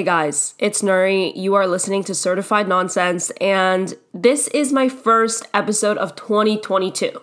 Hey 0.00 0.06
guys, 0.06 0.54
it's 0.58 0.80
Nuri. 0.80 1.36
You 1.36 1.54
are 1.56 1.66
listening 1.66 2.04
to 2.04 2.14
Certified 2.14 2.66
Nonsense, 2.66 3.28
and 3.38 3.92
this 4.14 4.48
is 4.48 4.72
my 4.72 4.88
first 4.88 5.46
episode 5.52 5.98
of 5.98 6.16
2022. 6.16 7.20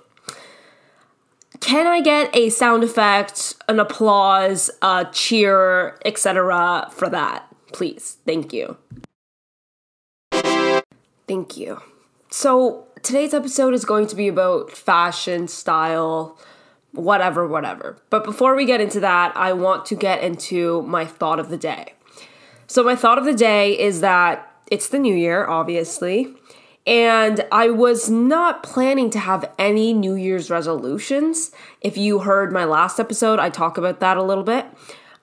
Can 1.59 1.87
I 1.87 2.01
get 2.01 2.35
a 2.35 2.49
sound 2.49 2.83
effect, 2.83 3.55
an 3.67 3.79
applause, 3.79 4.69
a 4.83 5.07
cheer, 5.11 5.97
etc. 6.05 6.87
for 6.91 7.09
that? 7.09 7.47
Please. 7.73 8.17
Thank 8.27 8.53
you. 8.53 8.77
Thank 10.31 11.57
you. 11.57 11.81
So, 12.29 12.85
today's 13.01 13.33
episode 13.33 13.73
is 13.73 13.85
going 13.85 14.05
to 14.05 14.15
be 14.15 14.27
about 14.27 14.69
fashion, 14.69 15.47
style, 15.47 16.37
whatever, 16.91 17.47
whatever. 17.47 17.97
But 18.11 18.23
before 18.23 18.55
we 18.55 18.65
get 18.65 18.81
into 18.81 18.99
that, 18.99 19.35
I 19.35 19.53
want 19.53 19.87
to 19.87 19.95
get 19.95 20.21
into 20.21 20.83
my 20.83 21.05
thought 21.05 21.39
of 21.39 21.49
the 21.49 21.57
day. 21.57 21.95
So, 22.67 22.83
my 22.83 22.95
thought 22.95 23.17
of 23.17 23.25
the 23.25 23.33
day 23.33 23.79
is 23.79 24.01
that 24.01 24.51
it's 24.69 24.89
the 24.89 24.99
new 24.99 25.15
year, 25.15 25.45
obviously, 25.45 26.35
and 26.85 27.45
I 27.51 27.69
was 27.69 28.09
not 28.09 28.63
planning 28.63 29.09
to 29.11 29.19
have 29.19 29.49
any 29.57 29.93
New 29.93 30.15
Year's 30.15 30.49
resolutions. 30.49 31.51
If 31.81 31.97
you 31.97 32.19
heard 32.19 32.51
my 32.51 32.65
last 32.65 32.99
episode, 32.99 33.39
I 33.39 33.49
talk 33.49 33.77
about 33.77 33.99
that 34.01 34.17
a 34.17 34.23
little 34.23 34.43
bit. 34.43 34.65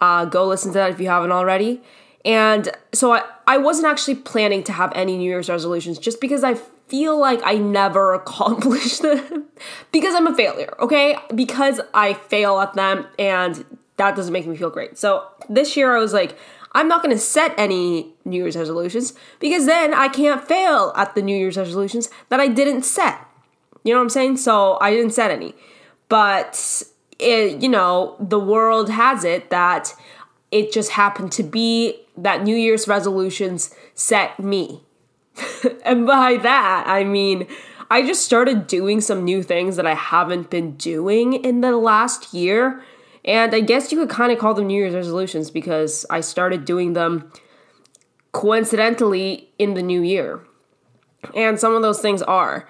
Uh, 0.00 0.24
go 0.24 0.46
listen 0.46 0.72
to 0.72 0.78
that 0.78 0.90
if 0.90 1.00
you 1.00 1.08
haven't 1.08 1.32
already. 1.32 1.82
And 2.24 2.70
so 2.92 3.12
I, 3.12 3.22
I 3.46 3.58
wasn't 3.58 3.86
actually 3.86 4.16
planning 4.16 4.62
to 4.64 4.72
have 4.72 4.92
any 4.94 5.16
New 5.16 5.24
Year's 5.24 5.48
resolutions 5.48 5.98
just 5.98 6.20
because 6.20 6.44
I 6.44 6.54
feel 6.88 7.18
like 7.18 7.40
I 7.44 7.54
never 7.54 8.14
accomplish 8.20 8.98
them 8.98 9.44
because 9.92 10.14
I'm 10.14 10.26
a 10.26 10.34
failure, 10.34 10.74
okay? 10.80 11.16
Because 11.34 11.80
I 11.92 12.14
fail 12.14 12.58
at 12.60 12.74
them 12.74 13.06
and 13.18 13.64
that 13.96 14.16
doesn't 14.16 14.32
make 14.32 14.46
me 14.46 14.56
feel 14.56 14.70
great. 14.70 14.98
So 14.98 15.26
this 15.48 15.76
year 15.76 15.96
I 15.96 16.00
was 16.00 16.12
like, 16.12 16.36
I'm 16.74 16.88
not 16.88 17.02
going 17.02 17.14
to 17.14 17.20
set 17.20 17.54
any 17.56 18.12
New 18.24 18.42
Year's 18.42 18.56
resolutions 18.56 19.14
because 19.38 19.66
then 19.66 19.94
I 19.94 20.08
can't 20.08 20.46
fail 20.46 20.92
at 20.96 21.14
the 21.14 21.22
New 21.22 21.36
Year's 21.36 21.56
resolutions 21.56 22.10
that 22.30 22.40
I 22.40 22.48
didn't 22.48 22.82
set. 22.82 23.20
You 23.84 23.92
know 23.92 24.00
what 24.00 24.04
I'm 24.04 24.10
saying? 24.10 24.38
So 24.38 24.78
I 24.80 24.90
didn't 24.90 25.12
set 25.12 25.30
any. 25.30 25.54
But, 26.08 26.82
it, 27.18 27.62
you 27.62 27.68
know, 27.68 28.16
the 28.18 28.40
world 28.40 28.90
has 28.90 29.24
it 29.24 29.50
that 29.50 29.94
it 30.50 30.72
just 30.72 30.92
happened 30.92 31.32
to 31.32 31.42
be 31.42 32.00
that 32.16 32.42
New 32.42 32.56
Year's 32.56 32.88
resolutions 32.88 33.74
set 33.94 34.40
me. 34.40 34.82
and 35.84 36.06
by 36.06 36.36
that, 36.38 36.84
I 36.86 37.04
mean, 37.04 37.46
I 37.90 38.02
just 38.02 38.24
started 38.24 38.66
doing 38.66 39.00
some 39.00 39.24
new 39.24 39.42
things 39.42 39.76
that 39.76 39.86
I 39.86 39.94
haven't 39.94 40.50
been 40.50 40.72
doing 40.72 41.34
in 41.34 41.60
the 41.60 41.76
last 41.76 42.34
year 42.34 42.82
and 43.24 43.54
I 43.54 43.60
guess 43.60 43.90
you 43.90 43.98
could 43.98 44.10
kind 44.10 44.32
of 44.32 44.38
call 44.38 44.54
them 44.54 44.66
New 44.66 44.80
Year's 44.80 44.94
resolutions 44.94 45.50
because 45.50 46.04
I 46.10 46.20
started 46.20 46.64
doing 46.64 46.92
them 46.92 47.32
coincidentally 48.32 49.50
in 49.58 49.74
the 49.74 49.82
new 49.82 50.02
year. 50.02 50.40
And 51.34 51.58
some 51.58 51.74
of 51.74 51.82
those 51.82 52.00
things 52.00 52.20
are 52.22 52.68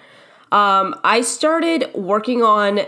um, 0.53 0.95
I 1.03 1.23
started 1.23 1.93
working 1.95 2.45
on 2.45 2.81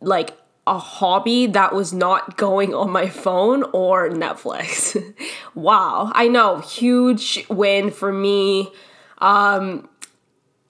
like 0.00 0.36
a 0.66 0.78
hobby 0.78 1.46
that 1.46 1.72
was 1.74 1.92
not 1.92 2.36
going 2.36 2.74
on 2.74 2.90
my 2.90 3.08
phone 3.08 3.62
or 3.72 4.10
Netflix. 4.10 5.00
wow, 5.54 6.10
I 6.14 6.26
know, 6.26 6.58
huge 6.58 7.46
win 7.48 7.90
for 7.90 8.12
me. 8.12 8.72
Um, 9.18 9.88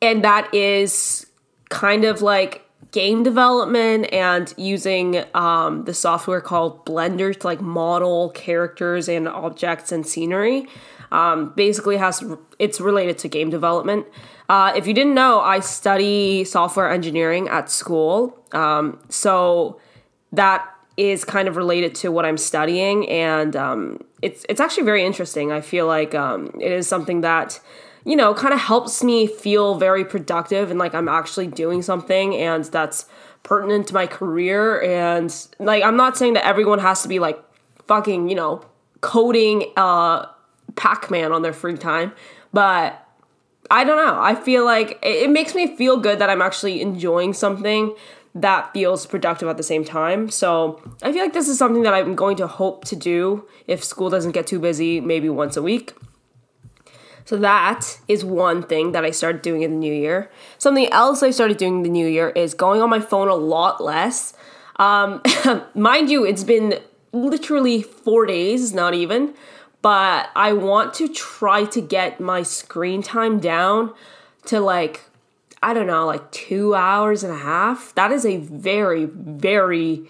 and 0.03 0.25
that 0.25 0.55
is 0.55 1.27
kind 1.71 2.05
of 2.05 2.21
like 2.21 2.67
game 2.93 3.23
development 3.23 4.13
and 4.13 4.53
using 4.57 5.25
um, 5.35 5.85
the 5.85 5.95
software 5.95 6.41
called 6.41 6.85
Blender 6.85 7.39
to 7.39 7.47
like 7.47 7.61
model 7.61 8.31
characters 8.31 9.09
and 9.09 9.29
objects 9.29 9.93
and 9.93 10.07
scenery. 10.07 10.67
Um, 11.13 11.53
basically, 11.57 11.97
has 11.97 12.23
it's 12.59 12.81
related 12.81 13.19
to 13.19 13.29
game 13.29 13.51
development. 13.51 14.07
Uh, 14.49 14.73
if 14.77 14.87
you 14.87 14.95
didn't 14.95 15.15
know, 15.15 15.41
I 15.41 15.61
study 15.61 16.45
software 16.45 16.91
engineering 16.91 17.49
at 17.49 17.71
school, 17.71 18.39
um, 18.53 19.01
so 19.09 19.81
that 20.33 20.69
is 20.97 21.25
kind 21.25 21.49
of 21.49 21.57
related 21.57 21.95
to 21.97 22.13
what 22.13 22.25
I'm 22.25 22.37
studying, 22.37 23.09
and 23.09 23.57
um, 23.57 24.01
it's 24.23 24.47
it's 24.49 24.61
actually 24.61 24.85
very 24.85 25.05
interesting. 25.05 25.51
I 25.51 25.61
feel 25.61 25.87
like 25.87 26.15
um, 26.15 26.51
it 26.61 26.71
is 26.71 26.87
something 26.87 27.23
that 27.23 27.61
you 28.05 28.17
know, 28.17 28.35
kind 28.35 28.55
of 28.55 28.61
helps 28.61 29.03
me 29.03 29.27
feel 29.27 29.77
very 29.77 30.05
productive 30.05 30.71
and 30.71 30.79
like 30.79 30.95
I'm 30.95 31.09
actually 31.09 31.47
doing 31.47 31.83
something 31.83 32.35
and 32.37 32.65
that's 32.65 33.07
pertinent 33.43 33.89
to 33.89 33.95
my 33.95 34.07
career. 34.07 34.83
And 34.83 35.35
like, 35.59 35.83
I'm 35.83 35.97
not 35.97 36.17
saying 36.17 36.35
that 36.35 36.47
everyone 36.47 36.79
has 36.79 37.03
to 37.03 37.09
be 37.09 37.19
like 37.19 37.43
fucking, 37.87 38.29
you 38.29 38.35
know, 38.35 38.65
coding 39.01 39.73
uh, 39.77 40.27
Pac 40.77 41.11
Man 41.11 41.33
on 41.33 41.43
their 41.43 41.53
free 41.53 41.77
time, 41.77 42.13
but 42.53 43.07
I 43.71 43.85
don't 43.85 44.05
know. 44.05 44.21
I 44.21 44.35
feel 44.35 44.65
like 44.65 44.99
it, 45.03 45.25
it 45.25 45.31
makes 45.31 45.55
me 45.55 45.77
feel 45.77 45.97
good 45.97 46.19
that 46.19 46.31
I'm 46.31 46.43
actually 46.43 46.81
enjoying 46.81 47.35
something 47.35 47.95
that 48.35 48.73
feels 48.73 49.07
productive 49.07 49.49
at 49.49 49.57
the 49.57 49.63
same 49.63 49.85
time. 49.85 50.31
So 50.31 50.81
I 51.03 51.13
feel 51.13 51.23
like 51.23 51.33
this 51.33 51.49
is 51.49 51.59
something 51.59 51.83
that 51.83 51.95
I'm 51.95 52.15
going 52.15 52.37
to 52.37 52.47
hope 52.47 52.85
to 52.87 52.97
do 52.97 53.47
if 53.67 53.83
school 53.83 54.09
doesn't 54.09 54.33
get 54.33 54.47
too 54.47 54.59
busy, 54.59 55.01
maybe 55.01 55.29
once 55.29 55.57
a 55.57 55.63
week. 55.63 55.95
So 57.31 57.37
that 57.37 58.01
is 58.09 58.25
one 58.25 58.61
thing 58.61 58.91
that 58.91 59.05
I 59.05 59.13
started 59.13 59.41
doing 59.41 59.63
in 59.63 59.71
the 59.71 59.77
new 59.77 59.95
year. 59.95 60.29
Something 60.59 60.93
else 60.93 61.23
I 61.23 61.31
started 61.31 61.59
doing 61.59 61.77
in 61.77 61.83
the 61.85 61.89
new 61.89 62.09
year 62.09 62.31
is 62.31 62.55
going 62.55 62.83
on 62.83 62.91
my 62.91 62.99
phone 62.99 63.29
a 63.29 63.37
lot 63.37 63.81
less. 63.81 64.35
Um, 64.81 65.23
mind 65.77 66.11
you, 66.11 66.25
it's 66.25 66.43
been 66.43 66.81
literally 67.13 67.83
four 67.83 68.27
days, 68.27 68.75
not 68.75 68.95
even, 68.95 69.33
but 69.81 70.31
I 70.35 70.55
want 70.55 70.93
to 70.95 71.07
try 71.07 71.67
to 71.67 71.81
get 71.81 72.19
my 72.19 72.43
screen 72.43 73.01
time 73.01 73.39
down 73.39 73.95
to 74.47 74.59
like, 74.59 75.03
I 75.63 75.73
don't 75.73 75.87
know, 75.87 76.07
like 76.07 76.33
two 76.33 76.75
hours 76.75 77.23
and 77.23 77.33
a 77.33 77.39
half. 77.39 77.95
That 77.95 78.11
is 78.11 78.27
a 78.27 78.39
very, 78.39 79.05
very, 79.05 80.03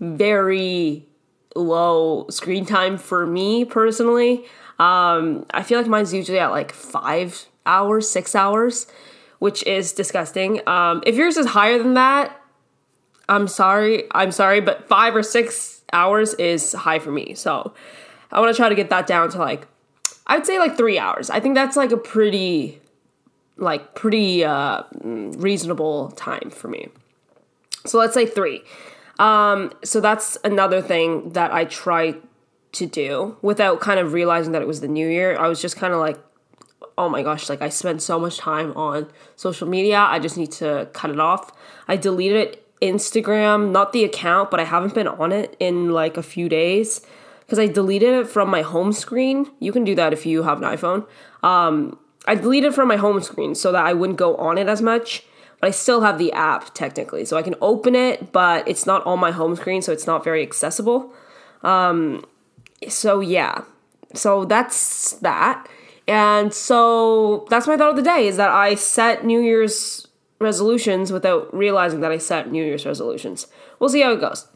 very 0.00 1.06
low 1.54 2.26
screen 2.28 2.66
time 2.66 2.98
for 2.98 3.24
me 3.24 3.64
personally. 3.64 4.46
Um, 4.78 5.46
I 5.52 5.62
feel 5.62 5.78
like 5.78 5.88
mine's 5.88 6.12
usually 6.12 6.38
at 6.38 6.50
like 6.50 6.72
five 6.72 7.46
hours, 7.64 8.08
six 8.08 8.34
hours, 8.34 8.86
which 9.38 9.62
is 9.66 9.92
disgusting. 9.92 10.66
Um, 10.68 11.02
if 11.06 11.14
yours 11.14 11.36
is 11.36 11.46
higher 11.46 11.78
than 11.78 11.94
that, 11.94 12.40
I'm 13.28 13.48
sorry. 13.48 14.04
I'm 14.12 14.32
sorry, 14.32 14.60
but 14.60 14.86
five 14.88 15.16
or 15.16 15.22
six 15.22 15.82
hours 15.92 16.34
is 16.34 16.72
high 16.72 16.98
for 16.98 17.10
me. 17.10 17.34
So 17.34 17.72
I 18.30 18.40
want 18.40 18.54
to 18.54 18.56
try 18.56 18.68
to 18.68 18.74
get 18.74 18.90
that 18.90 19.06
down 19.06 19.30
to 19.30 19.38
like, 19.38 19.66
I 20.26 20.36
would 20.36 20.46
say 20.46 20.58
like 20.58 20.76
three 20.76 20.98
hours. 20.98 21.30
I 21.30 21.40
think 21.40 21.54
that's 21.54 21.76
like 21.76 21.92
a 21.92 21.96
pretty, 21.96 22.80
like 23.56 23.94
pretty 23.94 24.44
uh, 24.44 24.82
reasonable 25.02 26.10
time 26.12 26.50
for 26.50 26.68
me. 26.68 26.88
So 27.84 27.98
let's 27.98 28.14
say 28.14 28.26
three. 28.26 28.62
Um, 29.18 29.72
so 29.82 30.00
that's 30.00 30.36
another 30.44 30.82
thing 30.82 31.30
that 31.30 31.52
I 31.52 31.64
try 31.64 32.16
to 32.76 32.86
do 32.86 33.36
without 33.42 33.80
kind 33.80 34.00
of 34.00 34.12
realizing 34.12 34.52
that 34.52 34.62
it 34.62 34.68
was 34.68 34.80
the 34.80 34.88
new 34.88 35.08
year. 35.08 35.36
I 35.36 35.48
was 35.48 35.60
just 35.60 35.76
kind 35.76 35.92
of 35.92 36.00
like, 36.00 36.18
oh 36.98 37.08
my 37.08 37.22
gosh, 37.22 37.48
like 37.48 37.62
I 37.62 37.68
spend 37.68 38.02
so 38.02 38.18
much 38.18 38.38
time 38.38 38.72
on 38.76 39.08
social 39.36 39.68
media. 39.68 39.98
I 39.98 40.18
just 40.18 40.36
need 40.36 40.52
to 40.52 40.88
cut 40.92 41.10
it 41.10 41.20
off. 41.20 41.52
I 41.88 41.96
deleted 41.96 42.58
Instagram, 42.82 43.70
not 43.70 43.92
the 43.92 44.04
account, 44.04 44.50
but 44.50 44.60
I 44.60 44.64
haven't 44.64 44.94
been 44.94 45.08
on 45.08 45.32
it 45.32 45.56
in 45.58 45.90
like 45.90 46.16
a 46.16 46.22
few 46.22 46.48
days 46.48 47.00
because 47.40 47.58
I 47.58 47.66
deleted 47.66 48.12
it 48.14 48.28
from 48.28 48.50
my 48.50 48.62
home 48.62 48.92
screen. 48.92 49.50
You 49.60 49.72
can 49.72 49.84
do 49.84 49.94
that 49.94 50.12
if 50.12 50.26
you 50.26 50.42
have 50.42 50.62
an 50.62 50.64
iPhone. 50.64 51.06
Um, 51.42 51.98
I 52.26 52.34
deleted 52.34 52.72
it 52.72 52.74
from 52.74 52.88
my 52.88 52.96
home 52.96 53.22
screen 53.22 53.54
so 53.54 53.72
that 53.72 53.84
I 53.84 53.92
wouldn't 53.92 54.18
go 54.18 54.36
on 54.36 54.58
it 54.58 54.68
as 54.68 54.82
much, 54.82 55.24
but 55.60 55.68
I 55.68 55.70
still 55.70 56.00
have 56.00 56.18
the 56.18 56.32
app 56.32 56.74
technically. 56.74 57.24
So 57.24 57.36
I 57.36 57.42
can 57.42 57.54
open 57.60 57.94
it, 57.94 58.32
but 58.32 58.66
it's 58.66 58.84
not 58.84 59.06
on 59.06 59.20
my 59.20 59.30
home 59.30 59.54
screen, 59.56 59.80
so 59.80 59.92
it's 59.92 60.06
not 60.06 60.24
very 60.24 60.42
accessible. 60.42 61.12
Um, 61.62 62.24
so 62.88 63.20
yeah. 63.20 63.62
So 64.14 64.44
that's 64.44 65.12
that. 65.14 65.68
And 66.08 66.54
so 66.54 67.46
that's 67.50 67.66
my 67.66 67.76
thought 67.76 67.90
of 67.90 67.96
the 67.96 68.02
day 68.02 68.28
is 68.28 68.36
that 68.36 68.50
i 68.50 68.76
set 68.76 69.24
new 69.24 69.40
year's 69.40 70.06
resolutions 70.40 71.10
without 71.10 71.52
realizing 71.52 72.00
that 72.00 72.12
i 72.12 72.18
set 72.18 72.50
new 72.50 72.64
year's 72.64 72.86
resolutions. 72.86 73.48
We'll 73.78 73.90
see 73.90 74.02
how 74.02 74.12
it 74.12 74.20
goes. 74.20 74.46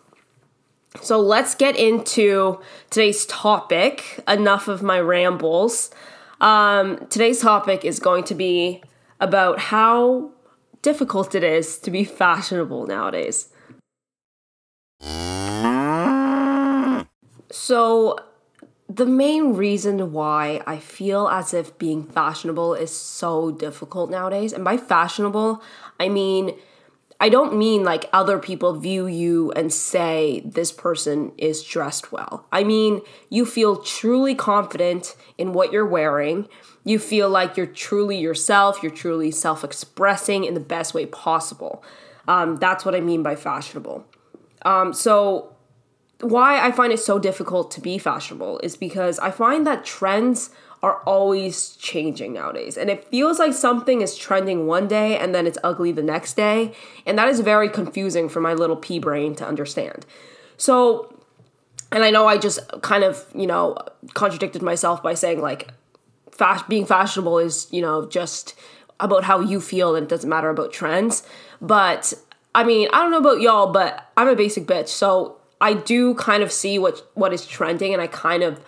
So 1.00 1.20
let's 1.20 1.54
get 1.54 1.76
into 1.76 2.60
today's 2.90 3.24
topic. 3.26 4.22
Enough 4.26 4.66
of 4.68 4.82
my 4.82 4.98
rambles. 5.00 5.90
Um, 6.40 7.06
today's 7.10 7.40
topic 7.40 7.84
is 7.84 8.00
going 8.00 8.24
to 8.24 8.34
be 8.34 8.82
about 9.20 9.58
how 9.58 10.30
difficult 10.82 11.34
it 11.34 11.44
is 11.44 11.78
to 11.78 11.90
be 11.90 12.04
fashionable 12.04 12.86
nowadays 12.86 13.48
So, 17.50 18.18
the 18.88 19.06
main 19.06 19.54
reason 19.54 20.12
why 20.12 20.62
I 20.66 20.78
feel 20.78 21.28
as 21.28 21.54
if 21.54 21.78
being 21.78 22.02
fashionable 22.02 22.74
is 22.74 22.90
so 22.90 23.52
difficult 23.52 24.10
nowadays, 24.10 24.52
and 24.52 24.64
by 24.64 24.76
fashionable, 24.76 25.62
I 25.98 26.08
mean 26.08 26.54
I 27.22 27.28
don't 27.28 27.56
mean 27.56 27.84
like 27.84 28.08
other 28.14 28.38
people 28.38 28.72
view 28.72 29.06
you 29.06 29.52
and 29.52 29.70
say 29.70 30.40
this 30.42 30.72
person 30.72 31.32
is 31.36 31.62
dressed 31.62 32.10
well. 32.10 32.46
I 32.50 32.64
mean, 32.64 33.02
you 33.28 33.44
feel 33.44 33.76
truly 33.76 34.34
confident 34.34 35.14
in 35.36 35.52
what 35.52 35.70
you're 35.70 35.86
wearing. 35.86 36.48
You 36.82 36.98
feel 36.98 37.28
like 37.28 37.58
you're 37.58 37.66
truly 37.66 38.16
yourself, 38.16 38.82
you're 38.82 38.90
truly 38.90 39.30
self 39.30 39.62
expressing 39.62 40.44
in 40.44 40.54
the 40.54 40.60
best 40.60 40.94
way 40.94 41.04
possible. 41.04 41.84
Um, 42.26 42.56
that's 42.56 42.86
what 42.86 42.94
I 42.94 43.00
mean 43.00 43.22
by 43.22 43.36
fashionable. 43.36 44.06
Um, 44.62 44.94
so, 44.94 45.49
why 46.20 46.64
I 46.64 46.72
find 46.72 46.92
it 46.92 47.00
so 47.00 47.18
difficult 47.18 47.70
to 47.72 47.80
be 47.80 47.98
fashionable 47.98 48.60
is 48.62 48.76
because 48.76 49.18
I 49.18 49.30
find 49.30 49.66
that 49.66 49.84
trends 49.84 50.50
are 50.82 50.96
always 51.04 51.76
changing 51.76 52.32
nowadays. 52.32 52.78
And 52.78 52.88
it 52.88 53.06
feels 53.08 53.38
like 53.38 53.52
something 53.52 54.00
is 54.00 54.16
trending 54.16 54.66
one 54.66 54.88
day 54.88 55.18
and 55.18 55.34
then 55.34 55.46
it's 55.46 55.58
ugly 55.62 55.92
the 55.92 56.02
next 56.02 56.34
day. 56.34 56.72
And 57.04 57.18
that 57.18 57.28
is 57.28 57.40
very 57.40 57.68
confusing 57.68 58.28
for 58.28 58.40
my 58.40 58.54
little 58.54 58.76
pea 58.76 58.98
brain 58.98 59.34
to 59.36 59.46
understand. 59.46 60.06
So, 60.56 61.14
and 61.92 62.02
I 62.02 62.10
know 62.10 62.26
I 62.26 62.38
just 62.38 62.60
kind 62.80 63.04
of, 63.04 63.26
you 63.34 63.46
know, 63.46 63.76
contradicted 64.14 64.62
myself 64.62 65.02
by 65.02 65.14
saying 65.14 65.40
like 65.40 65.68
fast 66.30 66.68
being 66.68 66.86
fashionable 66.86 67.38
is, 67.38 67.66
you 67.70 67.82
know, 67.82 68.06
just 68.06 68.54
about 69.00 69.24
how 69.24 69.40
you 69.40 69.60
feel 69.60 69.96
and 69.96 70.04
it 70.04 70.08
doesn't 70.08 70.30
matter 70.30 70.48
about 70.48 70.72
trends. 70.72 71.22
But 71.60 72.14
I 72.54 72.64
mean, 72.64 72.88
I 72.92 73.02
don't 73.02 73.10
know 73.10 73.18
about 73.18 73.42
y'all, 73.42 73.70
but 73.70 74.10
I'm 74.16 74.28
a 74.28 74.36
basic 74.36 74.66
bitch. 74.66 74.88
So 74.88 75.39
I 75.60 75.74
do 75.74 76.14
kind 76.14 76.42
of 76.42 76.50
see 76.52 76.78
what 76.78 77.08
what 77.14 77.32
is 77.32 77.46
trending 77.46 77.92
and 77.92 78.02
I 78.02 78.06
kind 78.06 78.42
of 78.42 78.60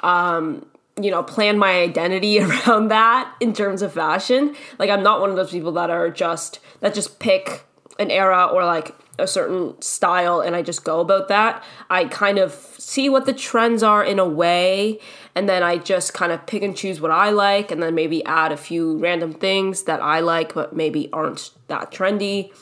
um 0.00 0.66
you 1.00 1.10
know, 1.10 1.22
plan 1.22 1.58
my 1.58 1.80
identity 1.80 2.38
around 2.42 2.88
that 2.88 3.34
in 3.40 3.52
terms 3.52 3.82
of 3.82 3.92
fashion. 3.92 4.54
Like 4.78 4.90
I'm 4.90 5.02
not 5.02 5.20
one 5.20 5.30
of 5.30 5.36
those 5.36 5.50
people 5.50 5.72
that 5.72 5.90
are 5.90 6.10
just 6.10 6.60
that 6.80 6.94
just 6.94 7.18
pick 7.18 7.64
an 7.98 8.10
era 8.10 8.46
or 8.46 8.64
like 8.64 8.94
a 9.18 9.26
certain 9.26 9.80
style 9.80 10.40
and 10.40 10.56
I 10.56 10.62
just 10.62 10.84
go 10.84 11.00
about 11.00 11.28
that. 11.28 11.62
I 11.90 12.06
kind 12.06 12.38
of 12.38 12.52
see 12.78 13.08
what 13.08 13.26
the 13.26 13.32
trends 13.32 13.82
are 13.82 14.02
in 14.02 14.18
a 14.18 14.26
way 14.26 14.98
and 15.34 15.48
then 15.48 15.62
I 15.62 15.78
just 15.78 16.14
kind 16.14 16.32
of 16.32 16.46
pick 16.46 16.62
and 16.62 16.76
choose 16.76 17.00
what 17.00 17.10
I 17.10 17.30
like 17.30 17.70
and 17.70 17.82
then 17.82 17.94
maybe 17.94 18.24
add 18.24 18.52
a 18.52 18.56
few 18.56 18.98
random 18.98 19.34
things 19.34 19.84
that 19.84 20.02
I 20.02 20.20
like 20.20 20.54
but 20.54 20.74
maybe 20.74 21.10
aren't 21.12 21.50
that 21.68 21.90
trendy. 21.90 22.52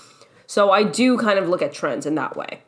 So 0.46 0.70
I 0.70 0.82
do 0.82 1.16
kind 1.16 1.38
of 1.38 1.48
look 1.48 1.62
at 1.62 1.72
trends 1.72 2.06
in 2.06 2.16
that 2.16 2.36
way. 2.36 2.62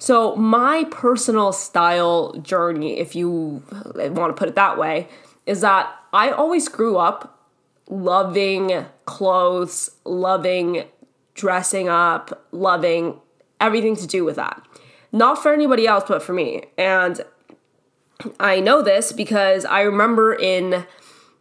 So, 0.00 0.34
my 0.34 0.84
personal 0.90 1.52
style 1.52 2.32
journey, 2.40 2.98
if 2.98 3.14
you 3.14 3.62
want 3.94 4.30
to 4.30 4.32
put 4.32 4.48
it 4.48 4.54
that 4.54 4.78
way, 4.78 5.08
is 5.44 5.60
that 5.60 5.94
I 6.10 6.30
always 6.30 6.68
grew 6.68 6.96
up 6.96 7.38
loving 7.86 8.86
clothes, 9.04 9.90
loving 10.06 10.84
dressing 11.34 11.90
up, 11.90 12.46
loving 12.50 13.20
everything 13.60 13.94
to 13.96 14.06
do 14.06 14.24
with 14.24 14.36
that. 14.36 14.66
Not 15.12 15.42
for 15.42 15.52
anybody 15.52 15.86
else, 15.86 16.04
but 16.08 16.22
for 16.22 16.32
me. 16.32 16.64
And 16.78 17.20
I 18.38 18.60
know 18.60 18.80
this 18.80 19.12
because 19.12 19.66
I 19.66 19.82
remember 19.82 20.32
in 20.32 20.86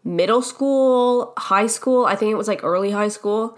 middle 0.04 0.42
school, 0.42 1.32
high 1.38 1.68
school, 1.68 2.06
I 2.06 2.18
think 2.18 2.34
it 2.34 2.36
was 2.36 2.50
like 2.50 2.66
early 2.66 2.92
high 2.92 3.08
school, 3.08 3.58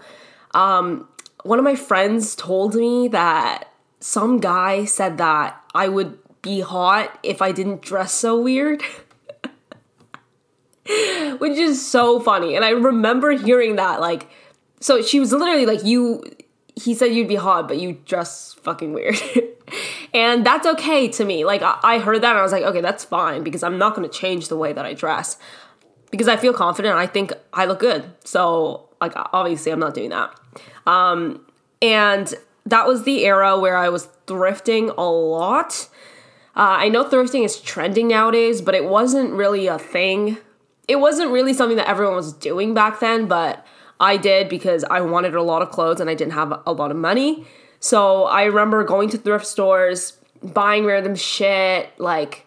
um, 0.54 1.08
one 1.42 1.58
of 1.58 1.64
my 1.64 1.74
friends 1.74 2.36
told 2.36 2.76
me 2.76 3.08
that 3.08 3.71
some 4.02 4.40
guy 4.40 4.84
said 4.84 5.16
that 5.18 5.62
I 5.74 5.88
would 5.88 6.18
be 6.42 6.60
hot 6.60 7.18
if 7.22 7.40
I 7.40 7.52
didn't 7.52 7.82
dress 7.82 8.12
so 8.12 8.40
weird. 8.40 8.82
Which 11.38 11.56
is 11.56 11.86
so 11.86 12.18
funny. 12.18 12.56
And 12.56 12.64
I 12.64 12.70
remember 12.70 13.30
hearing 13.30 13.76
that 13.76 14.00
like 14.00 14.28
so 14.80 15.02
she 15.02 15.20
was 15.20 15.32
literally 15.32 15.66
like 15.66 15.84
you 15.84 16.24
he 16.74 16.94
said 16.94 17.14
you'd 17.14 17.28
be 17.28 17.36
hot 17.36 17.68
but 17.68 17.78
you 17.78 18.00
dress 18.04 18.54
fucking 18.54 18.92
weird. 18.92 19.14
and 20.14 20.44
that's 20.44 20.66
okay 20.66 21.06
to 21.06 21.24
me. 21.24 21.44
Like 21.44 21.62
I 21.62 22.00
heard 22.00 22.22
that 22.22 22.30
and 22.30 22.40
I 22.40 22.42
was 22.42 22.50
like, 22.50 22.64
okay, 22.64 22.80
that's 22.80 23.04
fine 23.04 23.44
because 23.44 23.62
I'm 23.62 23.78
not 23.78 23.94
to 23.94 24.08
change 24.08 24.48
the 24.48 24.56
way 24.56 24.72
that 24.72 24.84
I 24.84 24.94
dress. 24.94 25.38
Because 26.10 26.26
I 26.26 26.36
feel 26.36 26.52
confident. 26.52 26.96
I 26.96 27.06
think 27.06 27.32
I 27.52 27.66
look 27.66 27.78
good. 27.78 28.02
So 28.24 28.88
like 29.00 29.12
obviously 29.14 29.70
I'm 29.70 29.78
not 29.78 29.94
doing 29.94 30.10
that. 30.10 30.34
Um 30.86 31.46
and 31.80 32.34
that 32.66 32.86
was 32.86 33.04
the 33.04 33.24
era 33.24 33.58
where 33.58 33.76
I 33.76 33.88
was 33.88 34.08
thrifting 34.26 34.94
a 34.96 35.10
lot. 35.10 35.88
Uh, 36.54 36.84
I 36.84 36.88
know 36.88 37.04
thrifting 37.04 37.44
is 37.44 37.60
trending 37.60 38.08
nowadays, 38.08 38.60
but 38.60 38.74
it 38.74 38.84
wasn't 38.84 39.32
really 39.32 39.66
a 39.66 39.78
thing. 39.78 40.38
It 40.86 40.96
wasn't 40.96 41.30
really 41.30 41.54
something 41.54 41.76
that 41.76 41.88
everyone 41.88 42.14
was 42.16 42.32
doing 42.32 42.74
back 42.74 43.00
then, 43.00 43.26
but 43.26 43.66
I 43.98 44.16
did 44.16 44.48
because 44.48 44.84
I 44.84 45.00
wanted 45.00 45.34
a 45.34 45.42
lot 45.42 45.62
of 45.62 45.70
clothes 45.70 46.00
and 46.00 46.10
I 46.10 46.14
didn't 46.14 46.32
have 46.32 46.60
a 46.66 46.72
lot 46.72 46.90
of 46.90 46.96
money. 46.96 47.46
So 47.80 48.24
I 48.24 48.44
remember 48.44 48.84
going 48.84 49.08
to 49.10 49.18
thrift 49.18 49.46
stores, 49.46 50.18
buying 50.42 50.84
random 50.84 51.14
shit, 51.14 51.88
like 51.98 52.46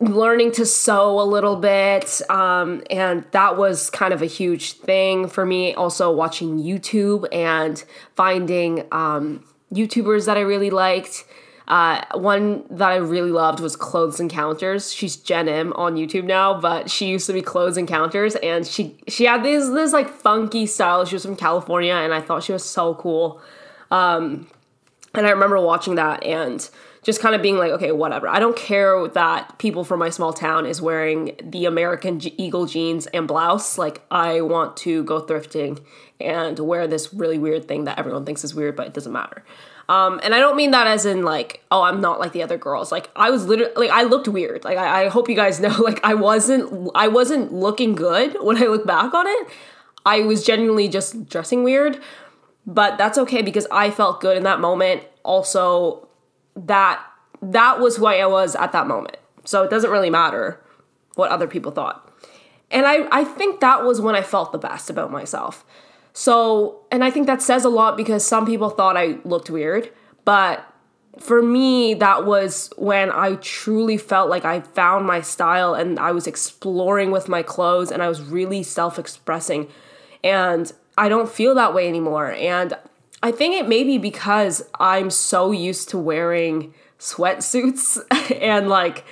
learning 0.00 0.50
to 0.50 0.64
sew 0.64 1.20
a 1.20 1.24
little 1.24 1.56
bit 1.56 2.22
um, 2.30 2.82
and 2.90 3.24
that 3.32 3.58
was 3.58 3.90
kind 3.90 4.14
of 4.14 4.22
a 4.22 4.26
huge 4.26 4.72
thing 4.72 5.28
for 5.28 5.44
me. 5.44 5.74
Also 5.74 6.10
watching 6.10 6.58
youtube 6.58 7.26
and 7.32 7.84
finding 8.16 8.86
um, 8.92 9.44
youtubers 9.72 10.26
that 10.26 10.36
i 10.36 10.40
really 10.40 10.70
liked. 10.70 11.24
Uh, 11.68 12.02
one 12.14 12.64
that 12.70 12.90
i 12.90 12.96
really 12.96 13.30
loved 13.30 13.60
was 13.60 13.76
clothes 13.76 14.18
encounters. 14.18 14.92
She's 14.92 15.16
Jenn 15.16 15.48
Im 15.48 15.74
on 15.74 15.96
youtube 15.96 16.24
now 16.24 16.58
but 16.58 16.90
she 16.90 17.06
used 17.08 17.26
to 17.26 17.34
be 17.34 17.42
clothes 17.42 17.76
encounters 17.76 18.36
and 18.36 18.66
she 18.66 18.96
she 19.06 19.26
had 19.26 19.42
this 19.42 19.68
this 19.68 19.92
like 19.92 20.08
funky 20.08 20.64
style. 20.64 21.04
She 21.04 21.14
was 21.14 21.26
from 21.26 21.36
california 21.36 21.92
and 21.94 22.14
i 22.14 22.22
thought 22.22 22.42
she 22.42 22.52
was 22.52 22.64
so 22.64 22.94
cool. 22.94 23.42
Um, 23.90 24.48
and 25.14 25.26
i 25.26 25.30
remember 25.30 25.60
watching 25.60 25.96
that 25.96 26.24
and 26.24 26.68
just 27.02 27.20
kind 27.20 27.34
of 27.34 27.40
being 27.40 27.56
like, 27.56 27.72
okay, 27.72 27.92
whatever. 27.92 28.28
I 28.28 28.38
don't 28.38 28.56
care 28.56 29.08
that 29.08 29.58
people 29.58 29.84
from 29.84 30.00
my 30.00 30.10
small 30.10 30.32
town 30.32 30.66
is 30.66 30.82
wearing 30.82 31.34
the 31.42 31.64
American 31.64 32.20
Eagle 32.38 32.66
jeans 32.66 33.06
and 33.08 33.26
blouse. 33.26 33.78
Like, 33.78 34.02
I 34.10 34.42
want 34.42 34.76
to 34.78 35.02
go 35.04 35.22
thrifting 35.22 35.82
and 36.20 36.58
wear 36.58 36.86
this 36.86 37.14
really 37.14 37.38
weird 37.38 37.66
thing 37.66 37.84
that 37.84 37.98
everyone 37.98 38.26
thinks 38.26 38.44
is 38.44 38.54
weird, 38.54 38.76
but 38.76 38.86
it 38.86 38.94
doesn't 38.94 39.12
matter. 39.12 39.44
Um, 39.88 40.20
and 40.22 40.34
I 40.34 40.38
don't 40.38 40.56
mean 40.56 40.70
that 40.70 40.86
as 40.86 41.06
in 41.06 41.24
like, 41.24 41.64
oh, 41.70 41.82
I'm 41.82 42.00
not 42.00 42.20
like 42.20 42.32
the 42.32 42.42
other 42.42 42.58
girls. 42.58 42.92
Like, 42.92 43.10
I 43.16 43.30
was 43.30 43.46
literally 43.46 43.88
like, 43.88 43.90
I 43.90 44.04
looked 44.04 44.28
weird. 44.28 44.62
Like, 44.62 44.78
I, 44.78 45.04
I 45.04 45.08
hope 45.08 45.28
you 45.28 45.34
guys 45.34 45.58
know, 45.60 45.74
like, 45.80 46.00
I 46.04 46.14
wasn't, 46.14 46.90
I 46.94 47.08
wasn't 47.08 47.52
looking 47.52 47.94
good 47.94 48.36
when 48.42 48.62
I 48.62 48.66
look 48.66 48.86
back 48.86 49.14
on 49.14 49.26
it. 49.26 49.48
I 50.04 50.20
was 50.20 50.44
genuinely 50.44 50.88
just 50.88 51.28
dressing 51.28 51.64
weird, 51.64 52.00
but 52.66 52.98
that's 52.98 53.18
okay 53.18 53.42
because 53.42 53.66
I 53.70 53.90
felt 53.90 54.20
good 54.20 54.36
in 54.36 54.44
that 54.44 54.60
moment. 54.60 55.02
Also, 55.24 56.08
that 56.56 57.04
that 57.42 57.80
was 57.80 57.96
who 57.96 58.06
I 58.06 58.26
was 58.26 58.54
at 58.56 58.72
that 58.72 58.86
moment. 58.86 59.16
So 59.44 59.62
it 59.62 59.70
doesn't 59.70 59.90
really 59.90 60.10
matter 60.10 60.60
what 61.14 61.30
other 61.30 61.46
people 61.46 61.72
thought. 61.72 62.06
And 62.70 62.86
I, 62.86 63.08
I 63.10 63.24
think 63.24 63.60
that 63.60 63.84
was 63.84 64.00
when 64.00 64.14
I 64.14 64.22
felt 64.22 64.52
the 64.52 64.58
best 64.58 64.90
about 64.90 65.10
myself. 65.10 65.64
So, 66.12 66.80
and 66.90 67.02
I 67.02 67.10
think 67.10 67.26
that 67.26 67.42
says 67.42 67.64
a 67.64 67.68
lot 67.68 67.96
because 67.96 68.24
some 68.24 68.46
people 68.46 68.70
thought 68.70 68.96
I 68.96 69.18
looked 69.24 69.50
weird, 69.50 69.90
but 70.24 70.66
for 71.18 71.42
me, 71.42 71.94
that 71.94 72.24
was 72.24 72.70
when 72.76 73.10
I 73.10 73.34
truly 73.36 73.96
felt 73.96 74.30
like 74.30 74.44
I 74.44 74.60
found 74.60 75.06
my 75.06 75.20
style 75.20 75.74
and 75.74 75.98
I 75.98 76.12
was 76.12 76.26
exploring 76.26 77.10
with 77.10 77.28
my 77.28 77.42
clothes 77.42 77.90
and 77.90 78.02
I 78.02 78.08
was 78.08 78.22
really 78.22 78.62
self 78.62 78.98
expressing. 78.98 79.68
And 80.22 80.70
I 80.96 81.08
don't 81.08 81.28
feel 81.28 81.54
that 81.56 81.74
way 81.74 81.88
anymore. 81.88 82.32
And 82.32 82.74
I 83.22 83.32
think 83.32 83.54
it 83.54 83.68
may 83.68 83.84
be 83.84 83.98
because 83.98 84.62
I'm 84.78 85.10
so 85.10 85.52
used 85.52 85.90
to 85.90 85.98
wearing 85.98 86.72
sweatsuits 86.98 87.98
and 88.40 88.68
like 88.68 89.04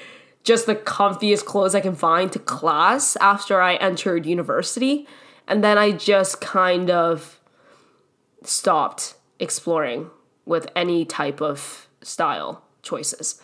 just 0.44 0.66
the 0.66 0.74
comfiest 0.74 1.44
clothes 1.44 1.74
I 1.74 1.80
can 1.80 1.94
find 1.94 2.32
to 2.32 2.38
class 2.38 3.16
after 3.16 3.60
I 3.60 3.74
entered 3.76 4.24
university. 4.24 5.06
And 5.46 5.62
then 5.62 5.76
I 5.76 5.92
just 5.92 6.40
kind 6.40 6.90
of 6.90 7.38
stopped 8.42 9.14
exploring 9.38 10.10
with 10.46 10.70
any 10.74 11.04
type 11.04 11.42
of 11.42 11.88
style 12.00 12.62
choices. 12.82 13.40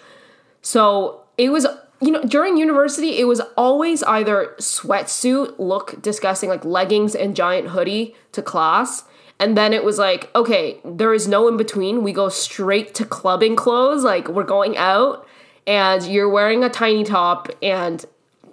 So 0.62 1.24
it 1.36 1.50
was, 1.50 1.66
you 2.00 2.10
know, 2.10 2.22
during 2.22 2.56
university, 2.56 3.18
it 3.18 3.24
was 3.24 3.40
always 3.56 4.02
either 4.04 4.54
sweatsuit, 4.58 5.58
look 5.58 6.00
disgusting, 6.00 6.48
like 6.48 6.64
leggings 6.64 7.14
and 7.14 7.36
giant 7.36 7.68
hoodie 7.68 8.14
to 8.32 8.40
class 8.40 9.04
and 9.40 9.56
then 9.56 9.72
it 9.72 9.84
was 9.84 9.98
like, 9.98 10.30
okay, 10.34 10.78
there 10.84 11.12
is 11.12 11.26
no 11.26 11.48
in 11.48 11.56
between. 11.56 12.02
We 12.02 12.12
go 12.12 12.28
straight 12.28 12.94
to 12.94 13.04
clubbing 13.04 13.56
clothes. 13.56 14.04
Like 14.04 14.28
we're 14.28 14.44
going 14.44 14.76
out 14.76 15.26
and 15.66 16.02
you're 16.06 16.28
wearing 16.28 16.62
a 16.62 16.68
tiny 16.68 17.04
top 17.04 17.48
and 17.62 18.04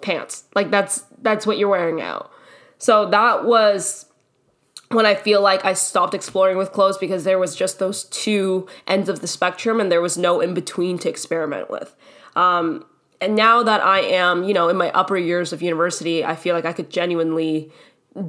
pants. 0.02 0.46
Like 0.56 0.72
that's 0.72 1.06
that's 1.22 1.46
what 1.46 1.58
you're 1.58 1.70
wearing 1.70 2.02
out. 2.02 2.32
So 2.78 3.10
that 3.10 3.46
was 3.46 4.08
when 4.90 5.06
I 5.06 5.16
feel 5.16 5.42
like 5.42 5.64
I 5.64 5.74
stopped 5.74 6.14
exploring 6.14 6.58
with 6.58 6.72
clothes 6.72 6.98
because 6.98 7.24
there 7.24 7.40
was 7.40 7.56
just 7.56 7.80
those 7.80 8.06
two 8.06 8.68
ends 8.88 9.08
of 9.08 9.22
the 9.22 9.28
spectrum 9.28 9.80
and 9.80 9.92
there 9.92 10.02
was 10.02 10.18
no 10.18 10.42
in 10.42 10.54
between 10.54 10.98
to 11.00 11.10
experiment 11.10 11.70
with. 11.70 11.96
Um, 12.36 12.86
and 13.22 13.36
now 13.36 13.62
that 13.62 13.82
I 13.82 14.00
am, 14.00 14.44
you 14.44 14.54
know, 14.54 14.68
in 14.68 14.76
my 14.76 14.90
upper 14.92 15.16
years 15.16 15.54
of 15.54 15.62
university, 15.62 16.26
I 16.26 16.36
feel 16.36 16.56
like 16.56 16.66
I 16.66 16.74
could 16.74 16.90
genuinely 16.90 17.72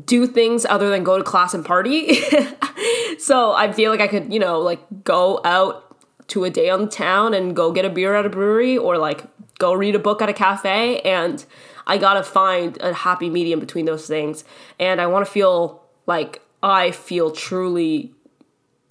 do 0.04 0.26
things 0.26 0.64
other 0.66 0.90
than 0.90 1.04
go 1.04 1.18
to 1.18 1.24
class 1.24 1.54
and 1.54 1.64
party. 1.64 2.14
so 3.18 3.52
I 3.52 3.72
feel 3.72 3.90
like 3.90 4.00
I 4.00 4.08
could, 4.08 4.32
you 4.32 4.38
know, 4.38 4.60
like 4.60 4.80
go 5.04 5.40
out 5.44 5.88
to 6.28 6.44
a 6.44 6.50
day 6.50 6.70
on 6.70 6.88
town 6.88 7.34
and 7.34 7.54
go 7.54 7.72
get 7.72 7.84
a 7.84 7.90
beer 7.90 8.14
at 8.14 8.24
a 8.24 8.30
brewery 8.30 8.78
or 8.78 8.96
like 8.96 9.24
go 9.58 9.72
read 9.72 9.94
a 9.94 9.98
book 9.98 10.22
at 10.22 10.28
a 10.28 10.32
cafe 10.32 11.00
and 11.00 11.44
I 11.86 11.98
got 11.98 12.14
to 12.14 12.22
find 12.22 12.80
a 12.80 12.94
happy 12.94 13.28
medium 13.28 13.60
between 13.60 13.84
those 13.84 14.06
things 14.06 14.44
and 14.78 15.00
I 15.00 15.06
want 15.06 15.26
to 15.26 15.30
feel 15.30 15.82
like 16.06 16.40
I 16.62 16.92
feel 16.92 17.30
truly 17.32 18.14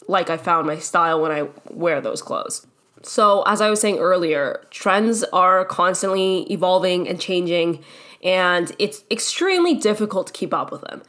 like 0.07 0.29
I 0.29 0.37
found 0.37 0.67
my 0.67 0.77
style 0.77 1.21
when 1.21 1.31
I 1.31 1.47
wear 1.69 2.01
those 2.01 2.21
clothes. 2.21 2.67
So, 3.03 3.41
as 3.43 3.61
I 3.61 3.69
was 3.69 3.81
saying 3.81 3.97
earlier, 3.97 4.63
trends 4.69 5.23
are 5.33 5.65
constantly 5.65 6.41
evolving 6.51 7.07
and 7.07 7.19
changing, 7.19 7.83
and 8.23 8.71
it's 8.79 9.03
extremely 9.09 9.73
difficult 9.73 10.27
to 10.27 10.33
keep 10.33 10.53
up 10.53 10.71
with 10.71 10.81
them. 10.81 11.01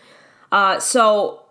Uh, 0.50 0.78
so, 0.78 1.42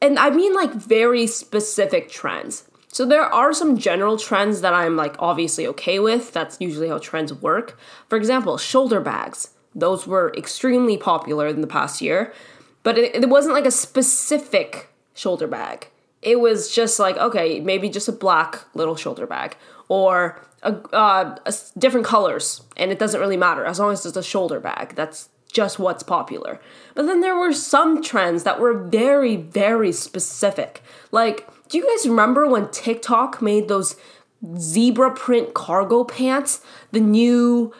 and 0.00 0.18
I 0.18 0.30
mean 0.30 0.54
like 0.54 0.72
very 0.72 1.26
specific 1.26 2.10
trends. 2.10 2.64
So, 2.88 3.06
there 3.06 3.22
are 3.22 3.54
some 3.54 3.78
general 3.78 4.18
trends 4.18 4.60
that 4.60 4.74
I'm 4.74 4.96
like 4.96 5.16
obviously 5.18 5.66
okay 5.68 5.98
with. 5.98 6.32
That's 6.32 6.60
usually 6.60 6.88
how 6.88 6.98
trends 6.98 7.32
work. 7.32 7.78
For 8.08 8.16
example, 8.16 8.58
shoulder 8.58 9.00
bags. 9.00 9.50
Those 9.74 10.06
were 10.06 10.34
extremely 10.36 10.98
popular 10.98 11.46
in 11.46 11.62
the 11.62 11.66
past 11.66 12.02
year, 12.02 12.34
but 12.82 12.98
it, 12.98 13.14
it 13.14 13.28
wasn't 13.30 13.54
like 13.54 13.64
a 13.64 13.70
specific 13.70 14.90
shoulder 15.14 15.46
bag. 15.46 15.88
It 16.20 16.40
was 16.40 16.72
just 16.72 16.98
like, 16.98 17.16
okay, 17.16 17.60
maybe 17.60 17.88
just 17.88 18.08
a 18.08 18.12
black 18.12 18.64
little 18.74 18.96
shoulder 18.96 19.26
bag 19.26 19.56
or 19.88 20.40
a, 20.62 20.74
uh, 20.94 21.36
a, 21.44 21.54
different 21.76 22.06
colors, 22.06 22.62
and 22.76 22.90
it 22.90 22.98
doesn't 22.98 23.20
really 23.20 23.36
matter 23.36 23.64
as 23.64 23.78
long 23.78 23.92
as 23.92 24.06
it's 24.06 24.16
a 24.16 24.22
shoulder 24.22 24.60
bag. 24.60 24.94
That's 24.94 25.28
just 25.52 25.78
what's 25.78 26.02
popular. 26.02 26.60
But 26.94 27.06
then 27.06 27.20
there 27.20 27.36
were 27.36 27.52
some 27.52 28.02
trends 28.02 28.44
that 28.44 28.58
were 28.58 28.74
very, 28.74 29.36
very 29.36 29.92
specific. 29.92 30.82
Like, 31.10 31.46
do 31.68 31.78
you 31.78 31.86
guys 31.86 32.08
remember 32.08 32.46
when 32.46 32.70
TikTok 32.70 33.42
made 33.42 33.68
those 33.68 33.96
zebra 34.56 35.12
print 35.14 35.54
cargo 35.54 36.04
pants? 36.04 36.62
The 36.90 37.00
new 37.00 37.72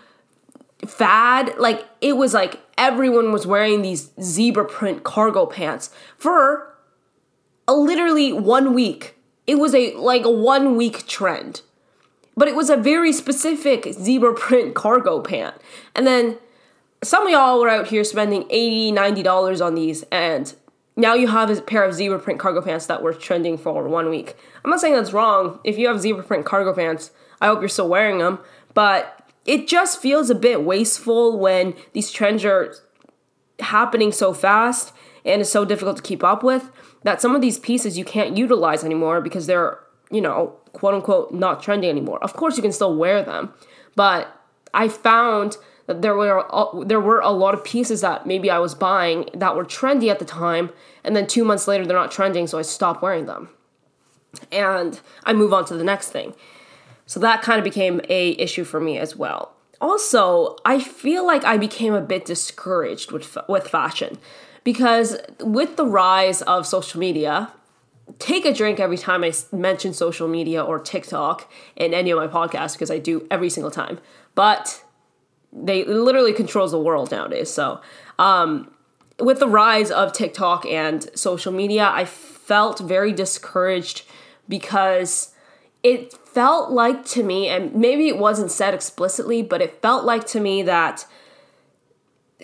fad? 0.87 1.57
Like, 1.59 1.87
it 2.01 2.17
was 2.17 2.35
like 2.35 2.61
everyone 2.77 3.33
was 3.33 3.47
wearing 3.47 3.83
these 3.83 4.11
zebra 4.21 4.67
print 4.67 5.05
cargo 5.05 5.47
pants 5.47 5.91
for 6.19 6.75
a 7.67 7.75
literally 7.75 8.33
one 8.33 8.75
week. 8.75 9.17
It 9.47 9.57
was 9.57 9.75
a 9.75 9.95
like 9.95 10.25
a 10.25 10.31
one 10.31 10.77
week 10.77 11.07
trend 11.07 11.63
but 12.37 12.49
it 12.49 12.55
was 12.55 12.71
a 12.71 12.77
very 12.77 13.13
specific 13.13 13.93
zebra 13.93 14.35
print 14.35 14.75
cargo 14.75 15.21
pant. 15.21 15.55
And 15.95 16.07
then 16.07 16.39
some 17.03 17.27
of 17.27 17.31
y'all 17.31 17.61
were 17.61 17.69
out 17.69 17.89
here 17.89 18.05
spending 18.05 18.45
80 18.49 18.93
$90 18.93 19.65
on 19.65 19.75
these, 19.75 20.05
and 20.13 20.55
now 20.97 21.15
you 21.15 21.29
have 21.29 21.51
a 21.51 21.61
pair 21.61 21.85
of 21.85 21.95
zebra 21.95 22.19
print 22.19 22.39
cargo 22.39 22.61
pants 22.61 22.87
that 22.87 23.03
were 23.03 23.13
trending 23.13 23.57
for 23.59 23.89
one 23.89 24.11
week. 24.11 24.37
I'm 24.65 24.71
not 24.71 24.81
saying 24.81 24.95
that's 24.95 25.13
wrong. 25.13 25.59
If 25.65 25.79
you 25.79 25.89
have 25.89 26.01
zebra 26.01 26.23
print 26.23 26.45
cargo 26.45 26.75
pants, 26.75 27.11
I 27.41 27.47
hope 27.47 27.61
you're 27.61 27.69
still 27.69 27.89
wearing 27.89 28.19
them, 28.19 28.39
but 28.75 29.19
it 29.45 29.67
just 29.67 30.01
feels 30.01 30.31
a 30.31 30.35
bit 30.35 30.63
wasteful 30.63 31.39
when 31.39 31.75
these 31.93 32.11
trends 32.13 32.45
are 32.45 32.75
happening 33.59 34.13
so 34.13 34.33
fast 34.33 34.93
and 35.25 35.41
it's 35.41 35.51
so 35.51 35.65
difficult 35.65 35.97
to 35.97 36.03
keep 36.03 36.23
up 36.23 36.43
with 36.43 36.71
that 37.03 37.21
some 37.21 37.35
of 37.35 37.41
these 37.41 37.59
pieces 37.59 37.99
you 37.99 38.05
can't 38.05 38.37
utilize 38.37 38.85
anymore 38.85 39.21
because 39.21 39.47
they're, 39.47 39.79
you 40.11 40.21
know, 40.21 40.57
quote 40.73 40.95
unquote 40.95 41.33
not 41.33 41.63
trending 41.63 41.91
anymore. 41.91 42.19
Of 42.23 42.35
course, 42.35 42.57
you 42.57 42.63
can 42.63 42.73
still 42.73 42.97
wear 42.97 43.23
them, 43.23 43.53
but 43.95 44.35
I 44.75 44.89
found 44.89 45.57
that 45.87 46.03
there 46.03 46.17
were 46.17 46.45
there 46.85 47.01
were 47.01 47.21
a 47.21 47.31
lot 47.31 47.55
of 47.55 47.65
pieces 47.65 48.01
that 48.01 48.27
maybe 48.27 48.51
I 48.51 48.59
was 48.59 48.75
buying 48.75 49.29
that 49.35 49.57
were 49.57 49.65
trendy 49.65 50.11
at 50.11 50.19
the 50.19 50.25
time, 50.25 50.71
and 51.05 51.15
then 51.17 51.27
two 51.27 51.45
months 51.45 51.67
later 51.69 51.87
they're 51.87 51.97
not 51.97 52.11
trending, 52.11 52.47
so 52.47 52.59
I 52.59 52.63
stopped 52.63 53.03
wearing 53.03 53.27
them, 53.27 53.49
and 54.51 55.01
I 55.25 55.33
move 55.33 55.53
on 55.53 55.65
to 55.67 55.77
the 55.77 55.85
next 55.85 56.11
thing. 56.11 56.35
So 57.07 57.21
that 57.21 57.43
kind 57.43 57.59
of 57.59 57.65
became 57.65 58.01
a 58.09 58.31
issue 58.41 58.65
for 58.65 58.81
me 58.81 58.99
as 58.99 59.17
well. 59.17 59.55
Also, 59.81 60.57
I 60.65 60.79
feel 60.79 61.27
like 61.27 61.45
I 61.45 61.57
became 61.57 61.93
a 61.93 62.01
bit 62.01 62.25
discouraged 62.25 63.11
with 63.11 63.37
with 63.49 63.69
fashion 63.69 64.19
because 64.65 65.19
with 65.41 65.77
the 65.77 65.87
rise 65.87 66.41
of 66.43 66.67
social 66.67 67.01
media 67.01 67.53
take 68.19 68.45
a 68.45 68.53
drink 68.53 68.81
every 68.81 68.99
time 68.99 69.25
I 69.25 69.33
mention 69.53 69.93
social 69.93 70.29
media 70.29 70.63
or 70.63 70.79
TikTok 70.79 71.51
in 71.77 71.95
any 71.95 72.11
of 72.11 72.19
my 72.19 72.27
podcasts 72.27 72.73
because 72.73 72.91
I 72.91 72.99
do 72.99 73.27
every 73.31 73.51
single 73.51 73.71
time. 73.71 73.99
But 74.35 74.83
they 75.53 75.85
literally 75.85 76.33
controls 76.33 76.71
the 76.73 76.81
world 76.81 77.11
nowadays. 77.11 77.51
So, 77.51 77.81
um, 78.19 78.71
with 79.19 79.39
the 79.39 79.49
rise 79.49 79.91
of 79.91 80.13
TikTok 80.13 80.67
and 80.67 81.09
social 81.15 81.53
media, 81.53 81.91
I 81.93 82.05
felt 82.05 82.81
very 82.81 83.13
discouraged 83.13 84.05
because 84.49 85.33
it 85.83 86.13
felt 86.13 86.71
like 86.71 87.05
to 87.07 87.23
me, 87.23 87.49
and 87.49 87.75
maybe 87.75 88.09
it 88.09 88.19
wasn't 88.19 88.51
said 88.51 88.75
explicitly, 88.75 89.43
but 89.43 89.61
it 89.61 89.81
felt 89.83 90.05
like 90.05 90.27
to 90.29 90.41
me 90.41 90.63
that 90.63 91.07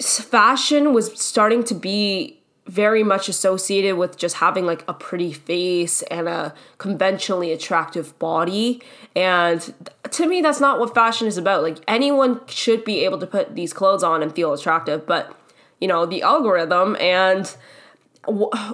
fashion 0.00 0.92
was 0.92 1.20
starting 1.20 1.64
to 1.64 1.74
be 1.74 2.37
very 2.68 3.02
much 3.02 3.28
associated 3.28 3.96
with 3.96 4.16
just 4.18 4.36
having 4.36 4.66
like 4.66 4.84
a 4.86 4.92
pretty 4.92 5.32
face 5.32 6.02
and 6.02 6.28
a 6.28 6.54
conventionally 6.76 7.50
attractive 7.50 8.16
body. 8.18 8.80
And 9.16 9.74
to 10.10 10.26
me, 10.26 10.42
that's 10.42 10.60
not 10.60 10.78
what 10.78 10.94
fashion 10.94 11.26
is 11.26 11.38
about. 11.38 11.62
Like, 11.62 11.78
anyone 11.88 12.40
should 12.46 12.84
be 12.84 13.04
able 13.04 13.18
to 13.18 13.26
put 13.26 13.54
these 13.54 13.72
clothes 13.72 14.02
on 14.02 14.22
and 14.22 14.34
feel 14.34 14.52
attractive, 14.52 15.06
but 15.06 15.34
you 15.80 15.88
know, 15.88 16.04
the 16.06 16.22
algorithm 16.22 16.96
and 17.00 17.56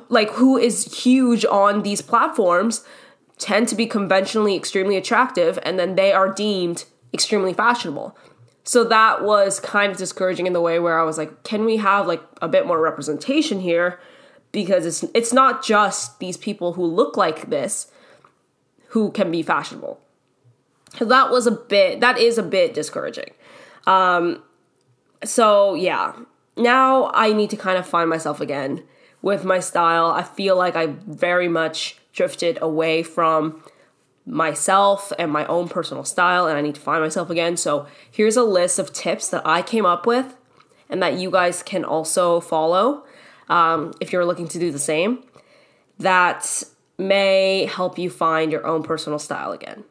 like 0.08 0.30
who 0.30 0.58
is 0.58 1.02
huge 1.02 1.44
on 1.44 1.82
these 1.82 2.02
platforms 2.02 2.84
tend 3.38 3.68
to 3.68 3.76
be 3.76 3.86
conventionally 3.86 4.56
extremely 4.56 4.96
attractive 4.96 5.58
and 5.62 5.78
then 5.78 5.94
they 5.94 6.12
are 6.12 6.32
deemed 6.32 6.84
extremely 7.12 7.52
fashionable. 7.52 8.16
So 8.64 8.83
that 8.85 9.23
was 9.23 9.61
kind 9.61 9.92
of 9.92 9.99
discouraging 9.99 10.47
in 10.47 10.54
the 10.54 10.61
way 10.61 10.78
where 10.78 10.99
I 10.99 11.04
was 11.04 11.18
like, 11.18 11.42
can 11.42 11.66
we 11.66 11.76
have 11.76 12.06
like 12.06 12.23
a 12.40 12.49
bit 12.49 12.66
more 12.66 12.80
representation 12.80 13.61
here? 13.61 14.00
Because 14.52 14.87
it's 14.87 15.04
it's 15.14 15.33
not 15.33 15.62
just 15.62 16.18
these 16.18 16.38
people 16.38 16.73
who 16.73 16.85
look 16.85 17.16
like 17.16 17.50
this 17.50 17.90
who 18.88 19.11
can 19.11 19.30
be 19.30 19.42
fashionable. 19.42 20.00
So 20.99 21.04
that 21.04 21.30
was 21.30 21.47
a 21.47 21.50
bit 21.50 22.00
that 22.00 22.18
is 22.18 22.38
a 22.38 22.42
bit 22.42 22.73
discouraging. 22.73 23.30
Um 23.87 24.42
so 25.23 25.75
yeah, 25.75 26.14
now 26.56 27.11
I 27.12 27.33
need 27.33 27.50
to 27.50 27.56
kind 27.56 27.76
of 27.76 27.87
find 27.87 28.09
myself 28.09 28.40
again 28.40 28.83
with 29.21 29.44
my 29.44 29.61
style. 29.61 30.06
I 30.06 30.23
feel 30.23 30.56
like 30.56 30.76
I 30.76 30.87
very 30.87 31.49
much 31.49 31.99
drifted 32.12 32.59
away 32.62 33.02
from 33.02 33.62
myself 34.26 35.12
and 35.18 35.30
my 35.30 35.46
own 35.46 35.68
personal 35.68 36.04
style, 36.04 36.46
and 36.46 36.56
I 36.56 36.60
need 36.60 36.74
to 36.76 36.80
find 36.80 37.02
myself 37.02 37.30
again. 37.30 37.56
So, 37.56 37.86
here's 38.10 38.36
a 38.36 38.44
list 38.44 38.78
of 38.78 38.92
tips 38.92 39.28
that 39.28 39.42
I 39.46 39.62
came 39.62 39.84
up 39.86 40.06
with 40.06 40.36
and 40.88 41.02
that 41.02 41.14
you 41.14 41.30
guys 41.30 41.62
can 41.62 41.84
also 41.84 42.40
follow 42.40 43.04
um, 43.48 43.92
if 44.00 44.12
you're 44.12 44.24
looking 44.24 44.48
to 44.48 44.58
do 44.58 44.70
the 44.70 44.78
same 44.78 45.24
that 45.98 46.62
may 46.98 47.66
help 47.66 47.98
you 47.98 48.10
find 48.10 48.52
your 48.52 48.66
own 48.66 48.82
personal 48.82 49.18
style 49.18 49.52
again. 49.52 49.84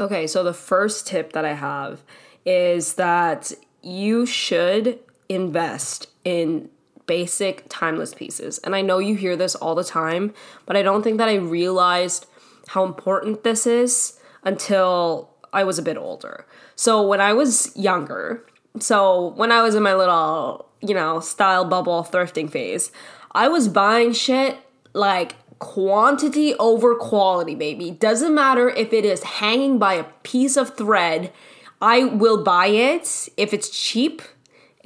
Okay, 0.00 0.26
so 0.26 0.44
the 0.44 0.54
first 0.54 1.06
tip 1.08 1.32
that 1.32 1.44
I 1.44 1.54
have 1.54 2.02
is 2.46 2.94
that 2.94 3.52
you 3.82 4.26
should 4.26 5.00
invest 5.28 6.08
in 6.24 6.70
basic 7.08 7.64
timeless 7.68 8.14
pieces. 8.14 8.58
And 8.58 8.76
I 8.76 8.82
know 8.82 9.00
you 9.00 9.16
hear 9.16 9.36
this 9.36 9.56
all 9.56 9.74
the 9.74 9.82
time, 9.82 10.32
but 10.66 10.76
I 10.76 10.82
don't 10.82 11.02
think 11.02 11.18
that 11.18 11.28
I 11.28 11.34
realized 11.34 12.26
how 12.68 12.84
important 12.84 13.42
this 13.42 13.66
is 13.66 14.20
until 14.44 15.30
I 15.52 15.64
was 15.64 15.78
a 15.78 15.82
bit 15.82 15.96
older. 15.96 16.46
So 16.76 17.04
when 17.04 17.20
I 17.20 17.32
was 17.32 17.76
younger, 17.76 18.46
so 18.78 19.32
when 19.34 19.50
I 19.50 19.62
was 19.62 19.74
in 19.74 19.82
my 19.82 19.94
little, 19.94 20.68
you 20.80 20.94
know, 20.94 21.18
style 21.18 21.64
bubble 21.64 22.04
thrifting 22.04 22.48
phase, 22.48 22.92
I 23.32 23.48
was 23.48 23.66
buying 23.66 24.12
shit 24.12 24.58
like 24.92 25.34
quantity 25.58 26.54
over 26.54 26.94
quality, 26.94 27.54
baby. 27.54 27.90
Doesn't 27.90 28.34
matter 28.34 28.68
if 28.68 28.92
it 28.92 29.04
is 29.04 29.22
hanging 29.24 29.78
by 29.78 29.94
a 29.94 30.04
piece 30.22 30.56
of 30.56 30.76
thread, 30.76 31.32
I 31.80 32.04
will 32.04 32.44
buy 32.44 32.66
it 32.66 33.28
if 33.36 33.52
it's 33.52 33.70
cheap 33.70 34.22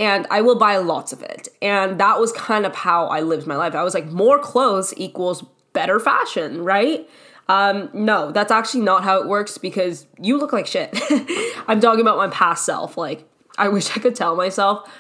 and 0.03 0.27
I 0.33 0.41
will 0.41 0.57
buy 0.57 0.79
lots 0.79 1.13
of 1.13 1.23
it. 1.23 1.47
And 1.63 2.01
that 2.01 2.19
was 2.19 2.33
kind 2.33 2.67
of 2.67 2.75
how 2.75 3.07
I 3.07 3.21
lived 3.21 3.47
my 3.47 3.55
life. 3.55 3.77
I 3.77 3.85
was 3.85 3.95
like, 3.95 4.07
more 4.07 4.41
clothes 4.41 4.93
equals 4.97 5.45
better 5.75 6.01
fashion, 6.01 6.65
right? 6.65 7.09
Um, 7.49 7.89
no, 7.93 8.33
that's 8.33 8.51
actually 8.51 8.81
not 8.81 9.05
how 9.05 9.21
it 9.21 9.29
works 9.29 9.59
because 9.59 10.07
you 10.21 10.39
look 10.39 10.53
like 10.53 10.67
shit. 10.67 10.91
I'm 11.69 11.81
talking 11.81 12.01
about 12.01 12.17
my 12.17 12.27
past 12.27 12.67
self. 12.67 12.97
Like, 12.97 13.29
I 13.57 13.69
wish 13.69 13.97
I 13.97 14.01
could 14.01 14.17
tell 14.17 14.35
myself, 14.35 14.91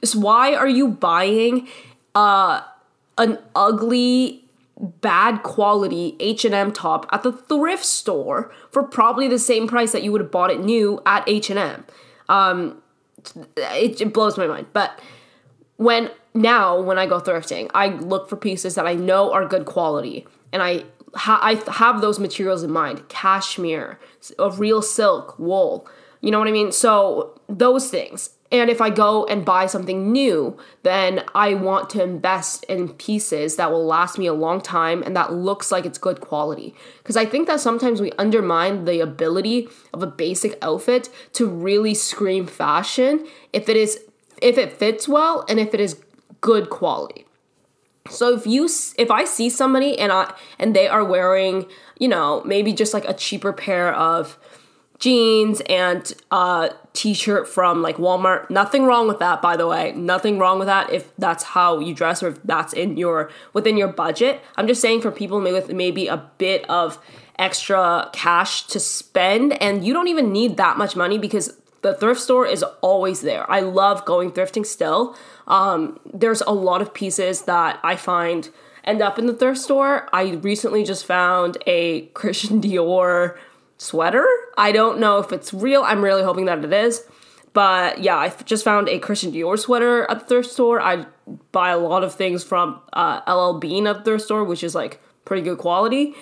just 0.00 0.14
why 0.14 0.54
are 0.54 0.68
you 0.68 0.86
buying 0.86 1.66
uh, 2.14 2.60
an 3.16 3.40
ugly, 3.56 4.44
bad 4.78 5.42
quality 5.42 6.16
H&M 6.20 6.70
top 6.70 7.08
at 7.10 7.24
the 7.24 7.32
thrift 7.32 7.84
store 7.84 8.52
for 8.70 8.84
probably 8.84 9.26
the 9.26 9.40
same 9.40 9.66
price 9.66 9.90
that 9.90 10.04
you 10.04 10.12
would 10.12 10.20
have 10.20 10.30
bought 10.30 10.52
it 10.52 10.60
new 10.60 11.02
at 11.04 11.28
H&M? 11.28 11.84
Um, 12.28 12.80
it, 13.56 14.00
it 14.00 14.12
blows 14.12 14.36
my 14.36 14.46
mind. 14.46 14.66
But 14.72 15.00
when 15.76 16.10
now 16.34 16.80
when 16.80 16.98
I 16.98 17.06
go 17.06 17.20
thrifting, 17.20 17.70
I 17.74 17.88
look 17.88 18.28
for 18.28 18.36
pieces 18.36 18.74
that 18.74 18.86
I 18.86 18.94
know 18.94 19.32
are 19.32 19.46
good 19.46 19.64
quality, 19.64 20.26
and 20.52 20.62
I 20.62 20.84
ha- 21.14 21.40
I 21.42 21.62
have 21.72 22.00
those 22.00 22.18
materials 22.18 22.62
in 22.62 22.70
mind: 22.70 23.08
cashmere, 23.08 23.98
a 24.38 24.50
real 24.50 24.82
silk, 24.82 25.38
wool. 25.38 25.88
You 26.20 26.30
know 26.30 26.38
what 26.38 26.48
I 26.48 26.52
mean? 26.52 26.72
So 26.72 27.40
those 27.48 27.90
things. 27.90 28.30
And 28.50 28.70
if 28.70 28.80
I 28.80 28.88
go 28.88 29.26
and 29.26 29.44
buy 29.44 29.66
something 29.66 30.10
new, 30.10 30.56
then 30.82 31.22
I 31.34 31.52
want 31.52 31.90
to 31.90 32.02
invest 32.02 32.64
in 32.64 32.88
pieces 32.90 33.56
that 33.56 33.70
will 33.70 33.84
last 33.84 34.18
me 34.18 34.26
a 34.26 34.32
long 34.32 34.62
time 34.62 35.02
and 35.02 35.14
that 35.16 35.34
looks 35.34 35.70
like 35.70 35.84
it's 35.84 35.98
good 35.98 36.20
quality. 36.20 36.74
Because 36.98 37.16
I 37.16 37.26
think 37.26 37.46
that 37.46 37.60
sometimes 37.60 38.00
we 38.00 38.10
undermine 38.12 38.86
the 38.86 39.00
ability 39.00 39.68
of 39.92 40.02
a 40.02 40.06
basic 40.06 40.56
outfit 40.62 41.10
to 41.34 41.46
really 41.46 41.92
scream 41.94 42.46
fashion 42.46 43.26
if 43.52 43.68
it 43.68 43.76
is 43.76 44.00
if 44.40 44.56
it 44.56 44.72
fits 44.72 45.08
well 45.08 45.44
and 45.48 45.60
if 45.60 45.74
it 45.74 45.80
is 45.80 46.00
good 46.40 46.70
quality. 46.70 47.26
So 48.08 48.34
if 48.34 48.46
you 48.46 48.64
if 48.96 49.10
I 49.10 49.24
see 49.24 49.50
somebody 49.50 49.98
and 49.98 50.10
I 50.10 50.32
and 50.58 50.74
they 50.74 50.88
are 50.88 51.04
wearing, 51.04 51.66
you 51.98 52.08
know, 52.08 52.42
maybe 52.44 52.72
just 52.72 52.94
like 52.94 53.06
a 53.06 53.12
cheaper 53.12 53.52
pair 53.52 53.92
of 53.92 54.38
jeans 54.98 55.62
and 55.68 56.12
a 56.30 56.70
t-shirt 56.92 57.48
from 57.48 57.82
like 57.82 57.96
Walmart. 57.96 58.50
Nothing 58.50 58.84
wrong 58.84 59.06
with 59.06 59.20
that, 59.20 59.40
by 59.40 59.56
the 59.56 59.66
way. 59.66 59.92
Nothing 59.92 60.38
wrong 60.38 60.58
with 60.58 60.66
that 60.66 60.92
if 60.92 61.14
that's 61.16 61.44
how 61.44 61.78
you 61.78 61.94
dress 61.94 62.22
or 62.22 62.28
if 62.28 62.42
that's 62.42 62.72
in 62.72 62.96
your 62.96 63.30
within 63.52 63.76
your 63.76 63.88
budget. 63.88 64.40
I'm 64.56 64.66
just 64.66 64.80
saying 64.80 65.02
for 65.02 65.10
people 65.10 65.40
with 65.40 65.72
maybe 65.72 66.08
a 66.08 66.28
bit 66.38 66.68
of 66.68 66.98
extra 67.38 68.10
cash 68.12 68.66
to 68.66 68.80
spend 68.80 69.52
and 69.62 69.84
you 69.84 69.94
don't 69.94 70.08
even 70.08 70.32
need 70.32 70.56
that 70.56 70.76
much 70.76 70.96
money 70.96 71.18
because 71.18 71.56
the 71.82 71.94
thrift 71.94 72.20
store 72.20 72.44
is 72.44 72.64
always 72.80 73.20
there. 73.20 73.48
I 73.50 73.60
love 73.60 74.04
going 74.04 74.32
thrifting 74.32 74.66
still. 74.66 75.16
Um, 75.46 76.00
there's 76.12 76.40
a 76.40 76.50
lot 76.50 76.82
of 76.82 76.92
pieces 76.92 77.42
that 77.42 77.78
I 77.84 77.94
find 77.94 78.50
end 78.82 79.00
up 79.00 79.18
in 79.18 79.26
the 79.26 79.34
thrift 79.34 79.60
store. 79.60 80.08
I 80.12 80.32
recently 80.32 80.82
just 80.82 81.06
found 81.06 81.58
a 81.66 82.06
Christian 82.14 82.60
Dior 82.60 83.36
sweater. 83.78 84.26
I 84.56 84.72
don't 84.72 84.98
know 84.98 85.18
if 85.18 85.32
it's 85.32 85.54
real. 85.54 85.82
I'm 85.82 86.02
really 86.02 86.22
hoping 86.22 86.44
that 86.44 86.64
it 86.64 86.72
is. 86.72 87.04
But 87.54 88.02
yeah, 88.02 88.16
I 88.16 88.28
just 88.44 88.62
found 88.62 88.88
a 88.88 88.98
Christian 88.98 89.32
Dior 89.32 89.58
sweater 89.58 90.08
at 90.10 90.20
the 90.20 90.26
thrift 90.26 90.50
store. 90.50 90.80
I 90.80 91.06
buy 91.52 91.70
a 91.70 91.78
lot 91.78 92.04
of 92.04 92.14
things 92.14 92.44
from 92.44 92.80
uh, 92.92 93.20
LL 93.26 93.58
Bean 93.58 93.86
at 93.86 93.98
the 93.98 94.02
thrift 94.04 94.24
store, 94.24 94.44
which 94.44 94.62
is 94.62 94.74
like 94.74 95.00
pretty 95.24 95.42
good 95.42 95.58
quality. 95.58 96.14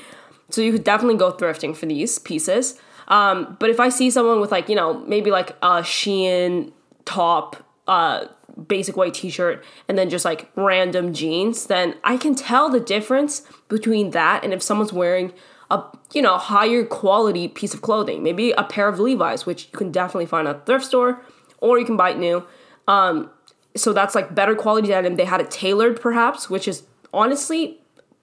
So 0.51 0.61
you 0.61 0.73
could 0.73 0.85
definitely 0.85 1.19
go 1.19 1.33
thrifting 1.33 1.77
for 1.77 1.87
these 1.87 2.19
pieces. 2.19 2.81
Um, 3.09 3.57
but 3.59 3.71
if 3.71 3.81
I 3.81 3.89
see 3.89 4.11
someone 4.11 4.41
with 4.41 4.53
like, 4.53 4.69
you 4.69 4.77
know, 4.77 5.01
maybe 5.07 5.31
like 5.31 5.51
a 5.63 5.83
Shein 5.83 6.73
top, 7.05 7.65
uh, 7.87 8.27
basic 8.69 8.97
white 8.97 9.15
t-shirt 9.15 9.63
and 9.89 9.99
then 9.99 10.09
just 10.09 10.25
like 10.25 10.51
random 10.57 11.13
jeans, 11.13 11.67
then 11.67 11.95
I 12.05 12.17
can 12.17 12.35
tell 12.35 12.71
the 12.71 12.81
difference 12.81 13.43
between 13.69 14.11
that 14.11 14.43
and 14.43 14.53
if 14.53 14.63
someone's 14.63 14.93
wearing 14.93 15.33
a 15.71 15.83
you 16.13 16.23
know 16.23 16.39
higher 16.39 16.85
quality 16.85 17.49
piece 17.49 17.75
of 17.75 17.83
clothing. 17.83 18.23
Maybe 18.23 18.53
a 18.53 18.65
pair 18.65 18.89
of 18.89 18.99
levi's 18.99 19.47
which 19.47 19.69
you 19.73 19.79
can 19.79 19.91
definitely 19.91 20.27
find 20.27 20.47
at 20.47 20.67
thrift 20.67 20.85
store 20.85 21.23
or 21.59 21.79
you 21.79 21.85
can 21.85 21.97
buy 21.97 22.11
it 22.11 22.19
new. 22.19 22.47
Um, 22.89 23.31
so 23.75 23.93
that's 23.93 24.15
like 24.15 24.35
better 24.35 24.55
quality 24.55 24.89
denim. 24.89 25.17
They 25.17 25.25
had 25.25 25.41
it 25.41 25.51
tailored 25.51 26.01
perhaps 26.01 26.49
which 26.49 26.69
is 26.69 26.85
honestly 27.13 27.81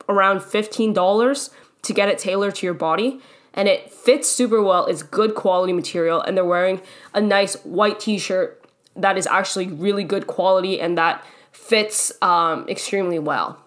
around 0.09 0.39
$15 0.39 1.49
to 1.83 1.93
get 1.93 2.09
it 2.09 2.17
tailored 2.17 2.55
to 2.55 2.65
your 2.65 2.73
body. 2.73 3.19
And 3.53 3.67
it 3.67 3.91
fits 3.91 4.27
super 4.27 4.61
well. 4.61 4.85
It's 4.87 5.03
good 5.03 5.35
quality 5.35 5.73
material. 5.73 6.21
And 6.21 6.35
they're 6.35 6.45
wearing 6.45 6.81
a 7.13 7.21
nice 7.21 7.55
white 7.63 7.99
t-shirt 7.99 8.63
that 8.95 9.17
is 9.17 9.27
actually 9.27 9.67
really 9.67 10.03
good 10.03 10.27
quality 10.27 10.79
and 10.79 10.97
that 10.97 11.23
fits 11.51 12.11
um, 12.21 12.67
extremely 12.67 13.19
well. 13.19 13.59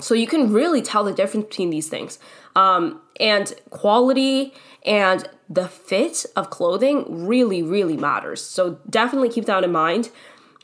So 0.00 0.14
you 0.14 0.26
can 0.26 0.52
really 0.52 0.82
tell 0.82 1.04
the 1.04 1.12
difference 1.12 1.46
between 1.46 1.70
these 1.70 1.88
things. 1.88 2.18
Um, 2.54 3.00
and 3.18 3.52
quality 3.70 4.54
and 4.84 5.28
the 5.48 5.68
fit 5.68 6.24
of 6.36 6.50
clothing 6.50 7.26
really, 7.26 7.62
really 7.62 7.96
matters. 7.96 8.42
So 8.42 8.78
definitely 8.88 9.28
keep 9.28 9.46
that 9.46 9.64
in 9.64 9.72
mind. 9.72 10.10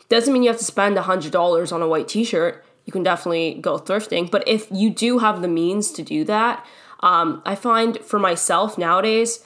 Doesn't 0.09 0.33
mean 0.33 0.43
you 0.43 0.51
have 0.51 0.59
to 0.59 0.65
spend 0.65 0.97
$100 0.97 1.73
on 1.73 1.83
a 1.83 1.89
white 1.89 2.09
t 2.09 2.25
shirt. 2.25 2.65
You 2.85 2.93
can 2.93 3.03
definitely 3.03 3.55
go 3.55 3.79
thrifting. 3.79 4.31
But 4.31 4.47
if 4.49 4.67
you 4.71 4.91
do 4.91 5.19
have 5.19 5.43
the 5.43 5.49
means 5.49 5.93
to 5.93 6.03
do 6.03 6.25
that, 6.25 6.67
um, 7.01 7.43
I 7.45 7.55
find 7.55 7.99
for 7.99 8.19
myself 8.19 8.77
nowadays, 8.77 9.45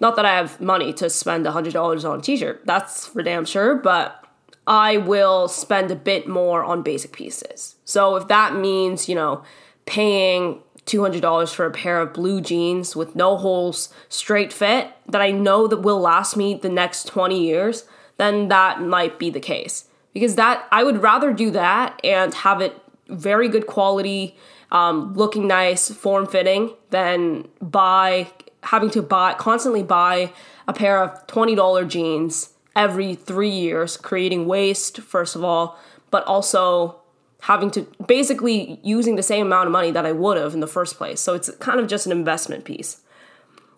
not 0.00 0.16
that 0.16 0.24
I 0.24 0.34
have 0.36 0.60
money 0.60 0.92
to 0.94 1.10
spend 1.10 1.44
$100 1.44 2.10
on 2.10 2.18
a 2.18 2.22
t 2.22 2.36
shirt, 2.36 2.62
that's 2.64 3.06
for 3.06 3.22
damn 3.22 3.44
sure, 3.44 3.74
but 3.74 4.24
I 4.66 4.96
will 4.96 5.48
spend 5.48 5.90
a 5.90 5.96
bit 5.96 6.26
more 6.28 6.64
on 6.64 6.82
basic 6.82 7.12
pieces. 7.12 7.76
So 7.84 8.16
if 8.16 8.28
that 8.28 8.54
means, 8.54 9.08
you 9.08 9.14
know, 9.14 9.42
paying 9.84 10.62
$200 10.90 11.54
for 11.54 11.66
a 11.66 11.70
pair 11.70 12.00
of 12.00 12.12
blue 12.12 12.40
jeans 12.40 12.96
with 12.96 13.14
no 13.14 13.36
holes, 13.36 13.88
straight 14.08 14.52
fit 14.52 14.92
that 15.06 15.20
I 15.20 15.30
know 15.30 15.66
that 15.66 15.78
will 15.78 16.00
last 16.00 16.36
me 16.36 16.54
the 16.54 16.68
next 16.68 17.06
20 17.06 17.40
years, 17.40 17.84
then 18.16 18.48
that 18.48 18.82
might 18.82 19.18
be 19.18 19.30
the 19.30 19.40
case. 19.40 19.86
Because 20.12 20.34
that 20.34 20.66
I 20.72 20.82
would 20.82 21.02
rather 21.02 21.32
do 21.32 21.50
that 21.52 22.00
and 22.04 22.34
have 22.34 22.60
it 22.60 22.80
very 23.08 23.48
good 23.48 23.66
quality, 23.66 24.36
um, 24.72 25.14
looking 25.14 25.46
nice, 25.46 25.90
form 25.90 26.26
fitting, 26.26 26.74
than 26.90 27.48
buy 27.60 28.28
having 28.64 28.90
to 28.90 29.02
buy 29.02 29.34
constantly 29.34 29.82
buy 29.82 30.32
a 30.68 30.72
pair 30.72 31.02
of 31.02 31.26
$20 31.26 31.88
jeans 31.88 32.50
every 32.76 33.14
three 33.14 33.50
years, 33.50 33.96
creating 33.96 34.46
waste, 34.46 35.00
first 35.00 35.34
of 35.34 35.42
all, 35.42 35.78
but 36.10 36.24
also 36.24 36.99
having 37.40 37.70
to 37.70 37.86
basically 38.06 38.78
using 38.82 39.16
the 39.16 39.22
same 39.22 39.46
amount 39.46 39.66
of 39.66 39.72
money 39.72 39.90
that 39.90 40.04
I 40.04 40.12
would 40.12 40.36
have 40.36 40.54
in 40.54 40.60
the 40.60 40.66
first 40.66 40.96
place. 40.96 41.20
So 41.20 41.34
it's 41.34 41.50
kind 41.56 41.80
of 41.80 41.88
just 41.88 42.06
an 42.06 42.12
investment 42.12 42.64
piece. 42.64 43.00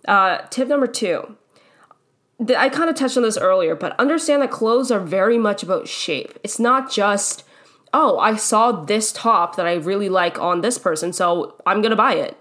Uh, 0.06 0.38
tip 0.50 0.68
number 0.68 0.86
two. 0.86 1.36
I 2.56 2.68
kind 2.70 2.90
of 2.90 2.96
touched 2.96 3.16
on 3.16 3.22
this 3.22 3.38
earlier, 3.38 3.76
but 3.76 3.98
understand 4.00 4.42
that 4.42 4.50
clothes 4.50 4.90
are 4.90 4.98
very 4.98 5.38
much 5.38 5.62
about 5.62 5.86
shape. 5.86 6.36
It's 6.42 6.58
not 6.58 6.90
just, 6.90 7.44
oh, 7.94 8.18
I 8.18 8.34
saw 8.34 8.72
this 8.72 9.12
top 9.12 9.54
that 9.54 9.66
I 9.66 9.74
really 9.74 10.08
like 10.08 10.40
on 10.40 10.60
this 10.60 10.76
person, 10.76 11.12
so 11.12 11.54
I'm 11.64 11.82
gonna 11.82 11.94
buy 11.94 12.14
it. 12.14 12.36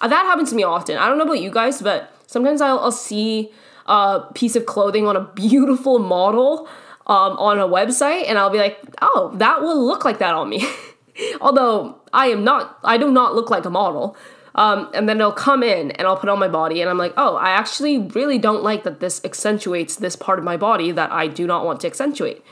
Uh, 0.00 0.06
that 0.06 0.26
happens 0.26 0.50
to 0.50 0.56
me 0.56 0.62
often. 0.62 0.96
I 0.96 1.08
don't 1.08 1.18
know 1.18 1.24
about 1.24 1.40
you 1.40 1.50
guys, 1.50 1.82
but 1.82 2.14
sometimes 2.28 2.60
I'll, 2.60 2.78
I'll 2.78 2.92
see 2.92 3.50
a 3.86 4.22
piece 4.34 4.54
of 4.54 4.66
clothing 4.66 5.08
on 5.08 5.16
a 5.16 5.20
beautiful 5.34 5.98
model 5.98 6.68
um, 7.06 7.36
on 7.38 7.58
a 7.58 7.66
website 7.66 8.28
and 8.28 8.38
I'll 8.38 8.50
be 8.50 8.58
like, 8.58 8.78
oh, 9.02 9.32
that 9.36 9.62
will 9.62 9.84
look 9.84 10.04
like 10.04 10.18
that 10.18 10.34
on 10.34 10.48
me. 10.48 10.64
Although 11.40 12.00
I 12.12 12.26
am 12.26 12.44
not, 12.44 12.78
I 12.84 12.98
do 12.98 13.10
not 13.10 13.34
look 13.34 13.50
like 13.50 13.64
a 13.64 13.70
model. 13.70 14.16
Um, 14.54 14.90
and 14.94 15.08
then 15.08 15.18
it'll 15.18 15.32
come 15.32 15.62
in 15.62 15.92
and 15.92 16.08
I'll 16.08 16.16
put 16.16 16.28
on 16.28 16.38
my 16.38 16.48
body 16.48 16.80
and 16.80 16.90
I'm 16.90 16.98
like, 16.98 17.14
oh, 17.16 17.36
I 17.36 17.50
actually 17.50 17.98
really 17.98 18.38
don't 18.38 18.62
like 18.62 18.82
that 18.84 19.00
this 19.00 19.20
accentuates 19.24 19.96
this 19.96 20.16
part 20.16 20.38
of 20.38 20.44
my 20.44 20.56
body 20.56 20.90
that 20.92 21.12
I 21.12 21.28
do 21.28 21.46
not 21.46 21.64
want 21.64 21.80
to 21.80 21.86
accentuate. 21.86 22.44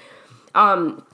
Um, 0.54 1.04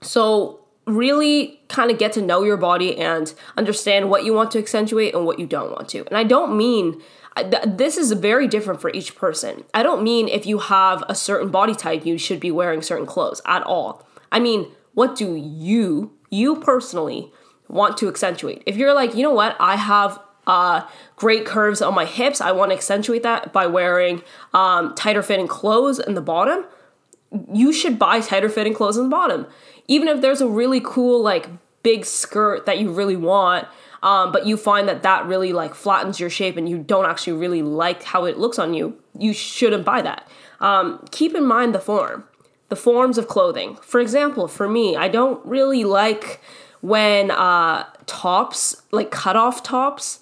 so 0.00 0.60
really 0.86 1.60
kind 1.68 1.90
of 1.90 1.98
get 1.98 2.12
to 2.12 2.22
know 2.22 2.42
your 2.42 2.56
body 2.56 2.96
and 2.96 3.34
understand 3.56 4.08
what 4.10 4.24
you 4.24 4.32
want 4.32 4.50
to 4.52 4.58
accentuate 4.58 5.14
and 5.14 5.26
what 5.26 5.38
you 5.38 5.46
don't 5.46 5.70
want 5.70 5.88
to. 5.90 6.06
And 6.06 6.16
I 6.16 6.24
don't 6.24 6.56
mean 6.56 7.02
this 7.42 7.96
is 7.96 8.12
very 8.12 8.46
different 8.46 8.80
for 8.80 8.90
each 8.90 9.14
person. 9.16 9.64
I 9.74 9.82
don't 9.82 10.02
mean 10.02 10.28
if 10.28 10.46
you 10.46 10.58
have 10.58 11.04
a 11.08 11.14
certain 11.14 11.50
body 11.50 11.74
type, 11.74 12.06
you 12.06 12.18
should 12.18 12.40
be 12.40 12.50
wearing 12.50 12.82
certain 12.82 13.06
clothes 13.06 13.40
at 13.46 13.62
all. 13.62 14.06
I 14.30 14.40
mean, 14.40 14.70
what 14.94 15.16
do 15.16 15.34
you, 15.36 16.12
you 16.30 16.56
personally, 16.56 17.32
want 17.68 17.96
to 17.98 18.08
accentuate? 18.08 18.62
If 18.66 18.76
you're 18.76 18.94
like, 18.94 19.14
you 19.14 19.22
know 19.22 19.32
what, 19.32 19.56
I 19.60 19.76
have 19.76 20.18
uh, 20.46 20.86
great 21.16 21.44
curves 21.44 21.82
on 21.82 21.94
my 21.94 22.06
hips, 22.06 22.40
I 22.40 22.52
want 22.52 22.70
to 22.70 22.76
accentuate 22.76 23.22
that 23.22 23.52
by 23.52 23.66
wearing 23.66 24.22
um, 24.54 24.94
tighter 24.94 25.22
fitting 25.22 25.46
clothes 25.46 25.98
in 25.98 26.14
the 26.14 26.22
bottom, 26.22 26.64
you 27.52 27.72
should 27.72 27.98
buy 27.98 28.20
tighter 28.20 28.48
fitting 28.48 28.72
clothes 28.72 28.96
in 28.96 29.04
the 29.04 29.10
bottom. 29.10 29.46
Even 29.86 30.08
if 30.08 30.20
there's 30.20 30.40
a 30.40 30.48
really 30.48 30.80
cool, 30.82 31.22
like, 31.22 31.48
big 31.82 32.04
skirt 32.04 32.66
that 32.66 32.78
you 32.78 32.90
really 32.90 33.16
want 33.16 33.66
um, 34.02 34.32
but 34.32 34.46
you 34.46 34.56
find 34.56 34.88
that 34.88 35.02
that 35.02 35.26
really 35.26 35.52
like 35.52 35.74
flattens 35.74 36.20
your 36.20 36.30
shape 36.30 36.56
and 36.56 36.68
you 36.68 36.78
don't 36.78 37.06
actually 37.06 37.34
really 37.34 37.62
like 37.62 38.02
how 38.02 38.24
it 38.24 38.38
looks 38.38 38.58
on 38.58 38.74
you, 38.74 38.98
you 39.18 39.32
shouldn't 39.32 39.84
buy 39.84 40.02
that. 40.02 40.28
Um, 40.60 41.04
keep 41.10 41.34
in 41.34 41.44
mind 41.44 41.74
the 41.74 41.80
form, 41.80 42.24
the 42.68 42.76
forms 42.76 43.18
of 43.18 43.28
clothing. 43.28 43.76
For 43.82 44.00
example, 44.00 44.48
for 44.48 44.68
me, 44.68 44.96
I 44.96 45.08
don't 45.08 45.44
really 45.44 45.84
like 45.84 46.40
when 46.80 47.30
uh, 47.30 47.86
tops, 48.06 48.82
like 48.92 49.10
cut 49.10 49.36
off 49.36 49.62
tops, 49.62 50.20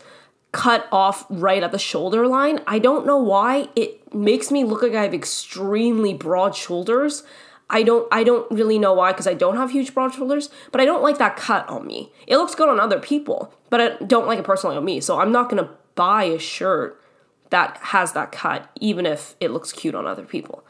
cut 0.53 0.89
off 0.91 1.27
right 1.29 1.63
at 1.63 1.73
the 1.73 1.79
shoulder 1.79 2.27
line. 2.27 2.61
I 2.67 2.79
don't 2.79 3.07
know 3.07 3.19
why. 3.19 3.69
It 3.77 4.15
makes 4.15 4.51
me 4.51 4.65
look 4.65 4.83
like 4.83 4.95
I 4.95 5.03
have 5.03 5.15
extremely 5.15 6.15
broad 6.15 6.55
shoulders. 6.55 7.25
I 7.69 7.83
don't 7.83 8.07
I 8.13 8.23
don't 8.23 8.49
really 8.51 8.79
know 8.79 8.93
why 8.93 9.13
because 9.13 9.27
I 9.27 9.35
don't 9.35 9.57
have 9.57 9.71
huge 9.73 9.93
broad 9.93 10.15
shoulders, 10.15 10.51
but 10.71 10.81
I 10.81 10.85
don't 10.85 11.03
like 11.03 11.19
that 11.19 11.37
cut 11.37 11.69
on 11.69 11.87
me. 11.87 12.13
It 12.27 12.37
looks 12.37 12.55
good 12.55 12.69
on 12.69 12.79
other 12.79 13.01
people, 13.01 13.53
but 13.71 13.81
I 13.81 14.05
don't 14.05 14.27
like 14.27 14.39
it 14.39 14.45
personally 14.45 14.77
on 14.77 14.85
me. 14.85 15.01
So 15.01 15.19
I'm 15.19 15.33
not 15.33 15.49
gonna 15.49 15.71
buy 15.95 16.25
a 16.25 16.39
shirt 16.39 17.01
that 17.51 17.77
has 17.79 18.13
that 18.13 18.33
cut, 18.33 18.71
even 18.81 19.07
if 19.07 19.35
it 19.41 19.51
looks 19.51 19.73
cute 19.73 19.95
on 19.95 20.07
other 20.07 20.25
people. 20.25 20.65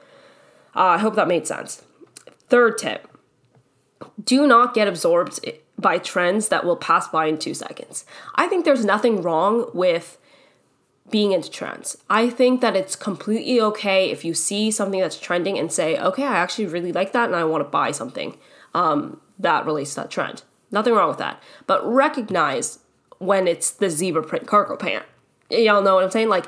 Uh, 0.74 0.80
I 0.80 0.98
hope 0.98 1.14
that 1.16 1.28
made 1.28 1.46
sense. 1.46 1.82
Third 2.48 2.78
tip 2.78 3.08
do 4.22 4.46
not 4.46 4.74
get 4.74 4.88
absorbed 4.88 5.40
by 5.78 5.98
trends 5.98 6.48
that 6.48 6.64
will 6.64 6.76
pass 6.76 7.08
by 7.08 7.26
in 7.26 7.38
two 7.38 7.54
seconds. 7.54 8.04
I 8.34 8.46
think 8.46 8.64
there's 8.64 8.84
nothing 8.84 9.22
wrong 9.22 9.70
with 9.74 10.18
being 11.10 11.32
into 11.32 11.50
trends. 11.50 11.96
I 12.10 12.28
think 12.30 12.60
that 12.60 12.76
it's 12.76 12.96
completely 12.96 13.60
okay 13.60 14.10
if 14.10 14.24
you 14.24 14.34
see 14.34 14.70
something 14.70 15.00
that's 15.00 15.18
trending 15.18 15.58
and 15.58 15.70
say, 15.70 15.98
okay, 15.98 16.24
I 16.24 16.36
actually 16.36 16.66
really 16.66 16.92
like 16.92 17.12
that 17.12 17.26
and 17.26 17.36
I 17.36 17.44
want 17.44 17.62
to 17.64 17.68
buy 17.68 17.92
something 17.92 18.36
um, 18.74 19.20
that 19.38 19.66
relates 19.66 19.94
to 19.94 20.00
that 20.00 20.10
trend. 20.10 20.42
Nothing 20.70 20.94
wrong 20.94 21.08
with 21.08 21.18
that. 21.18 21.42
But 21.66 21.86
recognize 21.86 22.80
when 23.18 23.46
it's 23.46 23.70
the 23.70 23.88
zebra 23.88 24.22
print 24.22 24.46
cargo 24.46 24.76
pant. 24.76 25.04
Y'all 25.50 25.82
know 25.82 25.94
what 25.94 26.04
I'm 26.04 26.10
saying? 26.10 26.28
Like, 26.28 26.46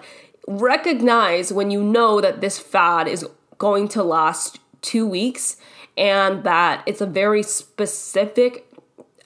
recognize 0.49 1.53
when 1.53 1.71
you 1.71 1.83
know 1.83 2.21
that 2.21 2.41
this 2.41 2.59
fad 2.59 3.07
is 3.07 3.27
going 3.59 3.89
to 3.89 4.03
last 4.03 4.59
two 4.81 5.07
weeks 5.07 5.57
and 5.97 6.45
that 6.45 6.83
it's 6.87 7.01
a 7.01 7.07
very 7.07 7.43
specific 7.43 8.67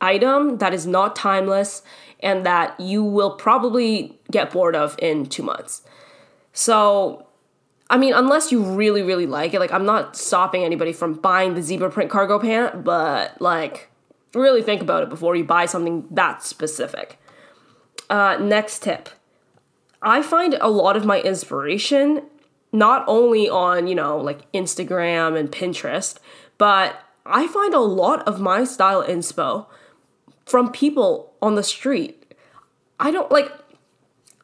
item 0.01 0.59
that 0.59 0.75
is 0.75 0.87
not 0.87 1.14
timeless 1.16 1.83
and 2.21 2.47
that 2.47 2.79
you 2.79 3.03
will 3.03 3.33
probably 3.33 4.18
get 4.33 4.51
bored 4.51 4.75
of 4.75 4.97
in 4.99 5.27
two 5.27 5.45
months. 5.45 5.83
So, 6.53 7.27
I 7.88 7.97
mean, 7.97 8.14
unless 8.14 8.51
you 8.51 8.62
really, 8.62 9.03
really 9.03 9.27
like 9.27 9.55
it, 9.55 9.61
like, 9.61 9.73
I'm 9.73 9.87
not 9.87 10.16
stopping 10.16 10.64
anybody 10.64 10.92
from 10.92 11.14
buying 11.14 11.55
the 11.55 11.62
zebra 11.62 11.90
print 11.90 12.11
cargo 12.11 12.38
pant, 12.38 12.83
but 12.83 13.40
like, 13.40 13.88
really 14.35 14.62
think 14.62 14.83
about 14.83 15.05
it 15.05 15.09
before 15.09 15.37
you 15.37 15.45
buy 15.45 15.66
something 15.66 16.07
that 16.11 16.42
specific. 16.42 17.18
Uh, 18.11 18.37
next 18.40 18.83
tip 18.83 19.09
I 20.03 20.21
find 20.23 20.55
a 20.61 20.68
lot 20.68 20.97
of 20.97 21.05
my 21.05 21.21
inspiration 21.21 22.23
not 22.73 23.05
only 23.07 23.49
on, 23.49 23.87
you 23.87 23.95
know, 23.95 24.16
like 24.16 24.51
Instagram 24.53 25.38
and 25.38 25.51
Pinterest, 25.51 26.16
but 26.59 27.01
I 27.25 27.47
find 27.47 27.75
a 27.75 27.81
lot 27.81 28.27
of 28.27 28.40
my 28.40 28.64
style 28.64 29.05
inspo 29.05 29.66
from 30.47 30.73
people 30.73 31.35
on 31.40 31.55
the 31.55 31.62
street. 31.62 32.35
I 32.99 33.11
don't 33.11 33.31
like 33.31 33.53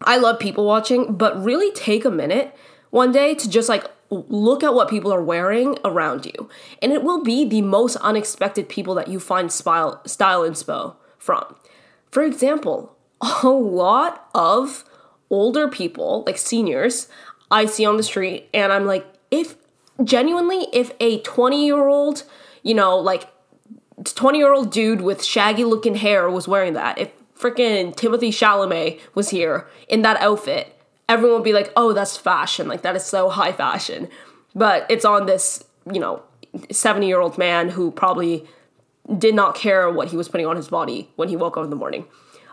I 0.02 0.16
love 0.16 0.38
people 0.38 0.64
watching, 0.64 1.14
but 1.14 1.42
really 1.42 1.72
take 1.72 2.04
a 2.04 2.10
minute 2.10 2.54
one 2.90 3.12
day 3.12 3.34
to 3.34 3.48
just 3.48 3.68
like 3.68 3.84
look 4.10 4.62
at 4.62 4.74
what 4.74 4.88
people 4.88 5.12
are 5.12 5.22
wearing 5.22 5.76
around 5.84 6.26
you. 6.26 6.48
And 6.80 6.92
it 6.92 7.02
will 7.02 7.22
be 7.22 7.44
the 7.44 7.62
most 7.62 7.96
unexpected 7.96 8.68
people 8.68 8.94
that 8.94 9.08
you 9.08 9.20
find 9.20 9.52
style 9.52 10.00
style 10.06 10.42
inspo 10.42 10.96
from. 11.18 11.56
For 12.10 12.22
example, 12.22 12.96
a 13.42 13.48
lot 13.48 14.28
of 14.34 14.84
older 15.30 15.68
people, 15.68 16.24
like 16.26 16.38
seniors, 16.38 17.08
I 17.50 17.66
see 17.66 17.84
on 17.84 17.96
the 17.96 18.02
street 18.02 18.48
and 18.54 18.72
I'm 18.72 18.86
like 18.86 19.06
if 19.30 19.56
genuinely 20.04 20.68
if 20.72 20.92
a 21.00 21.20
20 21.20 21.64
year 21.64 21.88
old, 21.88 22.22
you 22.62 22.74
know, 22.74 22.96
like 22.98 23.28
20 24.04 24.38
year 24.38 24.52
old 24.52 24.70
dude 24.70 25.00
with 25.00 25.24
shaggy 25.24 25.64
looking 25.64 25.96
hair 25.96 26.30
was 26.30 26.48
wearing 26.48 26.74
that, 26.74 26.98
if 26.98 27.10
freaking 27.38 27.94
Timothée 27.94 28.28
Chalamet 28.28 29.00
was 29.14 29.30
here 29.30 29.68
in 29.88 30.02
that 30.02 30.20
outfit, 30.20 30.74
everyone 31.08 31.38
would 31.38 31.44
be 31.44 31.52
like, 31.52 31.72
oh, 31.76 31.92
that's 31.92 32.16
fashion. 32.16 32.68
Like, 32.68 32.82
that 32.82 32.96
is 32.96 33.04
so 33.04 33.28
high 33.28 33.52
fashion. 33.52 34.08
But 34.54 34.86
it's 34.88 35.04
on 35.04 35.26
this, 35.26 35.64
you 35.90 36.00
know, 36.00 36.22
70 36.70 37.06
year 37.06 37.20
old 37.20 37.38
man 37.38 37.68
who 37.68 37.90
probably 37.90 38.46
did 39.16 39.34
not 39.34 39.54
care 39.54 39.90
what 39.90 40.08
he 40.08 40.16
was 40.16 40.28
putting 40.28 40.46
on 40.46 40.56
his 40.56 40.68
body 40.68 41.10
when 41.16 41.28
he 41.28 41.36
woke 41.36 41.56
up 41.56 41.64
in 41.64 41.70
the 41.70 41.76
morning. 41.76 42.06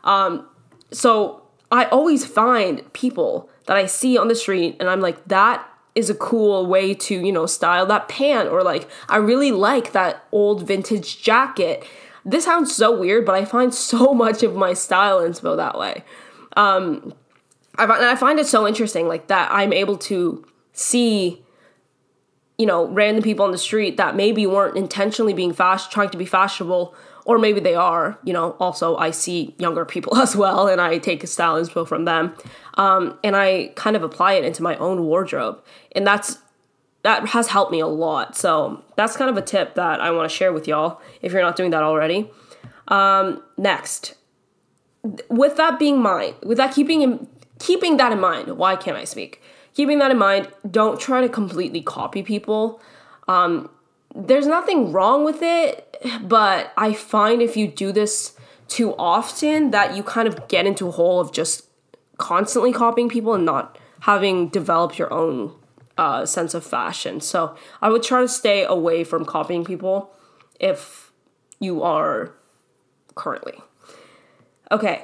Um, 0.04 0.48
so 0.92 1.44
I 1.72 1.86
always 1.86 2.26
find 2.26 2.92
people 2.94 3.50
that 3.66 3.76
I 3.76 3.86
see 3.88 4.18
on 4.18 4.28
the 4.28 4.36
street 4.36 4.78
and 4.80 4.90
I'm 4.90 5.02
like, 5.02 5.28
that 5.28 5.68
is 5.96 6.10
a 6.10 6.16
cool 6.16 6.66
way 6.66 6.94
to, 6.94 7.16
you 7.16 7.32
know, 7.32 7.46
style 7.46 7.86
that 7.88 8.08
pant 8.08 8.50
or 8.50 8.64
like 8.64 8.88
I 9.10 9.18
really 9.18 9.52
like 9.52 9.94
that 9.94 10.26
old 10.32 10.68
vintage 10.68 11.22
jacket. 11.22 11.86
This 12.26 12.44
sounds 12.46 12.76
so 12.76 12.98
weird, 12.98 13.26
but 13.26 13.36
I 13.36 13.46
find 13.46 13.74
so 13.74 14.14
much 14.26 14.44
of 14.44 14.56
my 14.56 14.74
style 14.74 15.20
inspo 15.20 15.56
that 15.56 15.78
way. 15.78 16.04
Um 16.58 17.14
I 17.78 17.88
find, 17.88 18.06
I 18.06 18.16
find 18.16 18.40
it 18.40 18.48
so 18.48 18.68
interesting 18.68 19.08
like 19.08 19.28
that 19.28 19.52
I'm 19.52 19.74
able 19.74 19.98
to 19.98 20.46
see 20.74 21.42
you 22.58 22.66
know, 22.66 22.88
random 22.88 23.22
people 23.22 23.44
on 23.44 23.52
the 23.52 23.58
street 23.58 23.98
that 23.98 24.16
maybe 24.16 24.48
weren't 24.48 24.78
intentionally 24.78 25.34
being 25.34 25.52
fast 25.52 25.92
trying 25.92 26.10
to 26.10 26.18
be 26.18 26.26
fashionable 26.26 26.96
or 27.26 27.38
maybe 27.38 27.60
they 27.60 27.76
are 27.76 28.18
you 28.24 28.32
know. 28.32 28.52
Also 28.60 28.96
i 28.96 29.12
see 29.12 29.54
younger 29.60 29.84
people 29.84 30.16
as 30.26 30.36
well 30.36 30.68
and 30.68 30.80
i 30.80 30.98
take 30.98 31.24
a 31.24 31.28
style 31.28 31.62
inspo 31.62 31.88
from 31.88 32.06
them. 32.06 32.34
Um, 32.76 33.20
and 33.24 33.36
i 33.36 33.72
kind 33.76 33.96
of 33.96 34.04
apply 34.04 34.34
it 34.34 34.46
into 34.46 34.64
my 34.64 34.76
own 34.78 35.04
wardrobe. 35.04 35.62
And 35.92 36.08
that's 36.08 36.38
that 37.06 37.28
has 37.28 37.50
helped 37.50 37.72
me 37.72 37.80
a 37.80 37.88
lot. 37.88 38.36
So 38.36 38.84
that's 38.96 39.16
kind 39.16 39.30
of 39.30 39.38
a 39.38 39.42
tip 39.42 39.76
that 39.76 40.02
i 40.02 40.10
want 40.10 40.28
to 40.28 40.36
share 40.36 40.52
with 40.52 40.68
y'all 40.68 41.00
if 41.22 41.32
you're 41.32 41.42
not 41.44 41.56
doing 41.56 41.70
that 41.70 41.84
already. 41.84 42.32
Um, 42.88 43.44
next. 43.58 44.16
With 45.30 45.56
that 45.58 45.78
being 45.78 46.02
mind 46.02 46.34
with 46.44 46.58
that 46.58 46.74
keeping 46.74 47.04
in 47.04 47.28
keeping 47.60 47.98
that 47.98 48.12
in 48.12 48.20
mind 48.20 48.58
why 48.58 48.76
can't 48.76 48.98
i 48.98 49.04
speak? 49.04 49.40
Keeping 49.76 50.00
that 50.00 50.10
in 50.10 50.18
mind 50.18 50.48
don't 50.70 51.00
try 51.00 51.22
to 51.22 51.30
completely 51.30 51.82
copy 51.82 52.24
people. 52.24 52.82
Um, 53.28 53.70
there's 54.16 54.48
nothing 54.48 54.92
wrong 54.92 55.24
with 55.24 55.44
it, 55.44 55.96
but 56.24 56.74
I 56.76 56.94
find 56.94 57.40
if 57.40 57.56
you 57.56 57.68
do 57.68 57.92
this 57.92 58.36
too 58.68 58.96
often 58.96 59.70
that 59.70 59.96
you 59.96 60.02
kind 60.02 60.28
of 60.28 60.48
get 60.48 60.66
into 60.66 60.88
a 60.88 60.92
hole 60.92 61.20
of 61.20 61.32
just 61.32 61.68
constantly 62.18 62.74
copying 62.74 63.10
people 63.10 63.36
and 63.36 63.46
not 63.46 63.78
having 64.00 64.50
developed 64.50 64.98
your 64.98 65.14
own 65.14 65.54
uh, 65.98 66.26
sense 66.26 66.54
of 66.54 66.66
fashion. 66.66 67.22
So 67.22 67.56
I 67.82 67.90
would 67.90 68.04
try 68.04 68.22
to 68.22 68.28
stay 68.28 68.64
away 68.64 69.04
from 69.04 69.26
copying 69.26 69.64
people 69.64 70.14
if 70.60 71.12
you 71.60 71.84
are 71.84 72.34
currently. 73.16 73.60
Okay, 74.72 75.04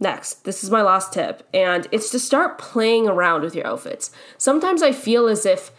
next. 0.00 0.44
This 0.44 0.62
is 0.62 0.70
my 0.70 0.82
last 0.82 1.12
tip, 1.12 1.46
and 1.52 1.86
it's 1.92 2.10
to 2.10 2.18
start 2.18 2.58
playing 2.58 3.08
around 3.08 3.42
with 3.42 3.54
your 3.54 3.66
outfits. 3.66 4.10
Sometimes 4.38 4.82
I 4.82 4.92
feel 4.92 5.26
as 5.26 5.44
if 5.44 5.72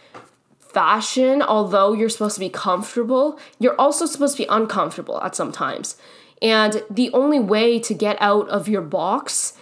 fashion, 0.58 1.42
although 1.42 1.92
you're 1.92 2.08
supposed 2.08 2.34
to 2.34 2.40
be 2.40 2.50
comfortable, 2.50 3.38
you're 3.58 3.78
also 3.80 4.06
supposed 4.06 4.36
to 4.36 4.42
be 4.42 4.48
uncomfortable 4.48 5.20
at 5.22 5.34
some 5.34 5.50
times. 5.50 5.96
And 6.40 6.82
the 6.88 7.12
only 7.12 7.40
way 7.40 7.78
to 7.80 7.92
get 7.92 8.16
out 8.20 8.48
of 8.48 8.68
your 8.68 8.82
box, 8.82 9.54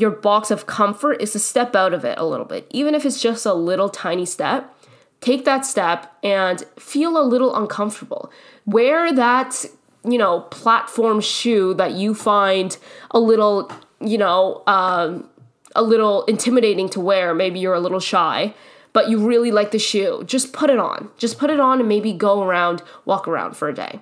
your 0.00 0.10
box 0.10 0.50
of 0.50 0.66
comfort, 0.66 1.20
is 1.20 1.32
to 1.32 1.38
step 1.38 1.74
out 1.74 1.92
of 1.92 2.04
it 2.04 2.18
a 2.18 2.24
little 2.24 2.46
bit. 2.46 2.66
Even 2.70 2.94
if 2.94 3.04
it's 3.04 3.20
just 3.20 3.46
a 3.46 3.54
little 3.54 3.88
tiny 3.88 4.26
step, 4.26 4.74
take 5.20 5.44
that 5.44 5.64
step 5.64 6.12
and 6.22 6.64
feel 6.78 7.18
a 7.18 7.24
little 7.24 7.54
uncomfortable. 7.54 8.30
Wear 8.64 9.12
that, 9.12 9.64
you 10.04 10.18
know, 10.18 10.40
platform 10.40 11.20
shoe 11.20 11.74
that 11.74 11.92
you 11.92 12.14
find 12.14 12.76
a 13.10 13.18
little, 13.18 13.70
you 14.00 14.18
know, 14.18 14.62
um, 14.66 15.28
a 15.74 15.82
little 15.82 16.24
intimidating 16.24 16.88
to 16.90 17.00
wear. 17.00 17.34
Maybe 17.34 17.58
you're 17.58 17.74
a 17.74 17.80
little 17.80 18.00
shy 18.00 18.54
but 18.96 19.10
you 19.10 19.18
really 19.18 19.50
like 19.50 19.72
the 19.72 19.78
shoe, 19.78 20.22
just 20.24 20.54
put 20.54 20.70
it 20.70 20.78
on. 20.78 21.10
Just 21.18 21.38
put 21.38 21.50
it 21.50 21.60
on 21.60 21.80
and 21.80 21.86
maybe 21.86 22.14
go 22.14 22.42
around, 22.42 22.82
walk 23.04 23.28
around 23.28 23.54
for 23.54 23.68
a 23.68 23.74
day. 23.74 24.00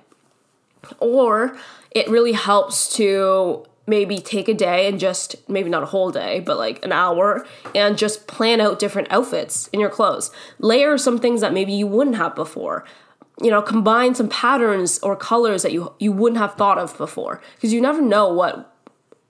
Or 0.99 1.57
it 1.91 2.07
really 2.07 2.31
helps 2.31 2.95
to 2.95 3.65
maybe 3.87 4.17
take 4.17 4.47
a 4.47 4.53
day 4.53 4.87
and 4.87 4.99
just 4.99 5.35
maybe 5.49 5.69
not 5.69 5.83
a 5.83 5.87
whole 5.87 6.11
day, 6.11 6.39
but 6.39 6.57
like 6.57 6.83
an 6.83 6.91
hour 6.91 7.45
and 7.73 7.97
just 7.97 8.27
plan 8.27 8.59
out 8.59 8.79
different 8.79 9.11
outfits 9.11 9.67
in 9.67 9.79
your 9.79 9.89
clothes. 9.89 10.31
Layer 10.59 10.97
some 10.97 11.19
things 11.19 11.41
that 11.41 11.53
maybe 11.53 11.73
you 11.73 11.87
wouldn't 11.87 12.17
have 12.17 12.35
before. 12.35 12.83
You 13.41 13.49
know, 13.51 13.61
combine 13.61 14.15
some 14.15 14.29
patterns 14.29 14.97
or 14.99 15.15
colors 15.15 15.63
that 15.63 15.73
you 15.73 15.93
you 15.99 16.11
wouldn't 16.11 16.39
have 16.39 16.55
thought 16.55 16.77
of 16.77 16.97
before 16.97 17.41
because 17.55 17.73
you 17.73 17.81
never 17.81 18.01
know 18.01 18.31
what 18.31 18.73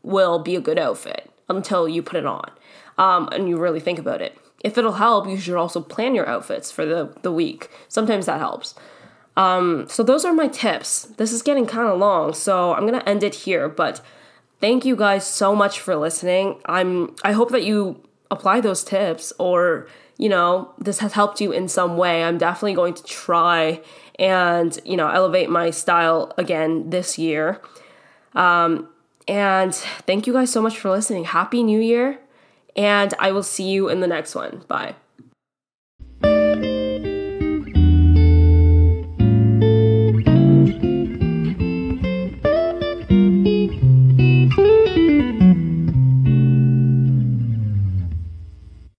will 0.03 0.39
be 0.39 0.55
a 0.55 0.61
good 0.61 0.77
outfit 0.77 1.31
until 1.49 1.89
you 1.89 2.03
put 2.03 2.17
it 2.17 2.25
on 2.25 2.51
um, 2.99 3.27
and 3.31 3.49
you 3.49 3.57
really 3.57 3.79
think 3.79 3.97
about 3.97 4.21
it 4.21 4.37
if 4.65 4.79
it'll 4.79 4.93
help, 4.93 5.29
you 5.29 5.37
should 5.37 5.53
also 5.53 5.79
plan 5.79 6.15
your 6.15 6.27
outfits 6.27 6.71
for 6.71 6.87
the, 6.87 7.15
the 7.21 7.31
week. 7.31 7.69
Sometimes 7.87 8.25
that 8.25 8.39
helps. 8.39 8.73
Um, 9.37 9.85
so 9.87 10.01
those 10.01 10.25
are 10.25 10.33
my 10.33 10.47
tips. 10.47 11.03
This 11.03 11.31
is 11.31 11.43
getting 11.43 11.67
kind 11.67 11.87
of 11.87 11.99
long, 11.99 12.33
so 12.33 12.73
I'm 12.73 12.83
gonna 12.83 13.03
end 13.05 13.21
it 13.21 13.35
here. 13.35 13.69
But 13.69 14.01
thank 14.59 14.85
you 14.85 14.95
guys 14.95 15.25
so 15.25 15.55
much 15.55 15.79
for 15.79 15.95
listening. 15.95 16.59
I'm 16.65 17.15
I 17.23 17.31
hope 17.31 17.51
that 17.51 17.63
you 17.63 18.01
apply 18.31 18.61
those 18.61 18.83
tips, 18.83 19.33
or 19.39 19.87
you 20.17 20.29
know 20.29 20.73
this 20.77 20.99
has 20.99 21.13
helped 21.13 21.41
you 21.41 21.51
in 21.51 21.67
some 21.67 21.97
way. 21.97 22.23
I'm 22.23 22.37
definitely 22.37 22.73
going 22.73 22.93
to 22.95 23.03
try 23.03 23.81
and 24.17 24.77
you 24.85 24.97
know 24.97 25.09
elevate 25.09 25.49
my 25.49 25.69
style 25.69 26.33
again 26.37 26.89
this 26.89 27.17
year. 27.17 27.61
Um, 28.33 28.89
and 29.27 29.73
thank 29.73 30.27
you 30.27 30.33
guys 30.33 30.51
so 30.51 30.61
much 30.61 30.77
for 30.77 30.91
listening. 30.91 31.25
Happy 31.25 31.63
New 31.63 31.79
Year! 31.79 32.19
and 32.75 33.13
I 33.19 33.31
will 33.31 33.43
see 33.43 33.69
you 33.69 33.89
in 33.89 34.01
the 34.01 34.07
next 34.07 34.35
one. 34.35 34.63
Bye. 34.67 34.95